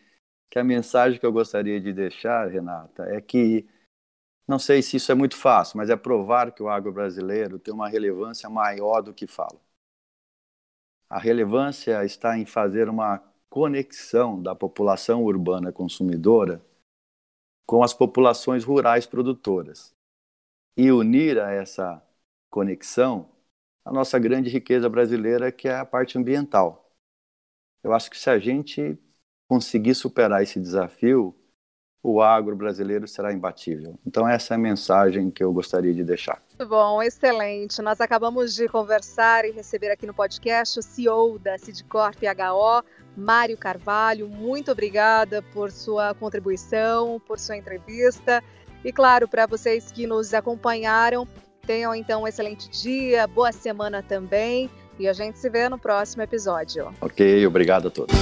que 0.50 0.58
a 0.58 0.64
mensagem 0.64 1.20
que 1.20 1.26
eu 1.26 1.32
gostaria 1.32 1.80
de 1.80 1.92
deixar, 1.92 2.48
Renata, 2.50 3.04
é 3.04 3.20
que 3.20 3.66
Não 4.48 4.58
sei 4.58 4.82
se 4.82 4.96
isso 4.96 5.12
é 5.12 5.14
muito 5.14 5.36
fácil, 5.36 5.78
mas 5.78 5.90
é 5.90 5.96
provar 5.96 6.52
que 6.52 6.62
o 6.62 6.68
agro 6.70 6.92
brasileiro 6.92 7.58
tem 7.58 7.74
uma 7.74 7.88
relevância 7.88 8.48
maior 8.50 9.02
do 9.02 9.14
que 9.14 9.26
fala. 9.26 9.60
A 11.08 11.18
relevância 11.18 12.04
está 12.04 12.36
em 12.36 12.44
fazer 12.44 12.90
uma 12.90 13.22
conexão 13.54 14.42
da 14.42 14.52
população 14.52 15.22
urbana 15.22 15.70
consumidora 15.70 16.60
com 17.64 17.84
as 17.84 17.94
populações 17.94 18.64
rurais 18.64 19.06
produtoras 19.06 19.94
e 20.76 20.90
unir 20.90 21.38
a 21.38 21.52
essa 21.52 22.04
conexão 22.50 23.30
a 23.84 23.92
nossa 23.92 24.18
grande 24.18 24.50
riqueza 24.50 24.88
brasileira, 24.88 25.52
que 25.52 25.68
é 25.68 25.76
a 25.76 25.86
parte 25.86 26.18
ambiental. 26.18 26.90
Eu 27.84 27.92
acho 27.92 28.10
que 28.10 28.18
se 28.18 28.28
a 28.28 28.40
gente 28.40 28.98
conseguir 29.48 29.94
superar 29.94 30.42
esse 30.42 30.58
desafio, 30.58 31.32
o 32.04 32.20
agro 32.20 32.54
brasileiro 32.54 33.08
será 33.08 33.32
imbatível. 33.32 33.94
Então, 34.06 34.28
essa 34.28 34.52
é 34.52 34.56
a 34.56 34.58
mensagem 34.58 35.30
que 35.30 35.42
eu 35.42 35.50
gostaria 35.50 35.94
de 35.94 36.04
deixar. 36.04 36.38
Bom, 36.68 37.02
excelente. 37.02 37.80
Nós 37.80 37.98
acabamos 37.98 38.54
de 38.54 38.68
conversar 38.68 39.46
e 39.46 39.52
receber 39.52 39.90
aqui 39.90 40.06
no 40.06 40.12
podcast 40.12 40.78
o 40.78 40.82
CEO 40.82 41.38
da 41.38 41.56
Sidcorp 41.56 42.22
HO, 42.22 42.84
Mário 43.16 43.56
Carvalho. 43.56 44.28
Muito 44.28 44.70
obrigada 44.70 45.40
por 45.54 45.70
sua 45.70 46.14
contribuição, 46.14 47.18
por 47.26 47.38
sua 47.38 47.56
entrevista. 47.56 48.44
E, 48.84 48.92
claro, 48.92 49.26
para 49.26 49.46
vocês 49.46 49.90
que 49.90 50.06
nos 50.06 50.34
acompanharam, 50.34 51.26
tenham 51.66 51.94
então 51.94 52.24
um 52.24 52.28
excelente 52.28 52.68
dia, 52.68 53.26
boa 53.26 53.50
semana 53.50 54.02
também. 54.02 54.68
E 54.98 55.08
a 55.08 55.14
gente 55.14 55.38
se 55.38 55.48
vê 55.48 55.70
no 55.70 55.78
próximo 55.78 56.22
episódio. 56.22 56.94
Ok, 57.00 57.46
obrigado 57.46 57.88
a 57.88 57.90
todos. 57.90 58.14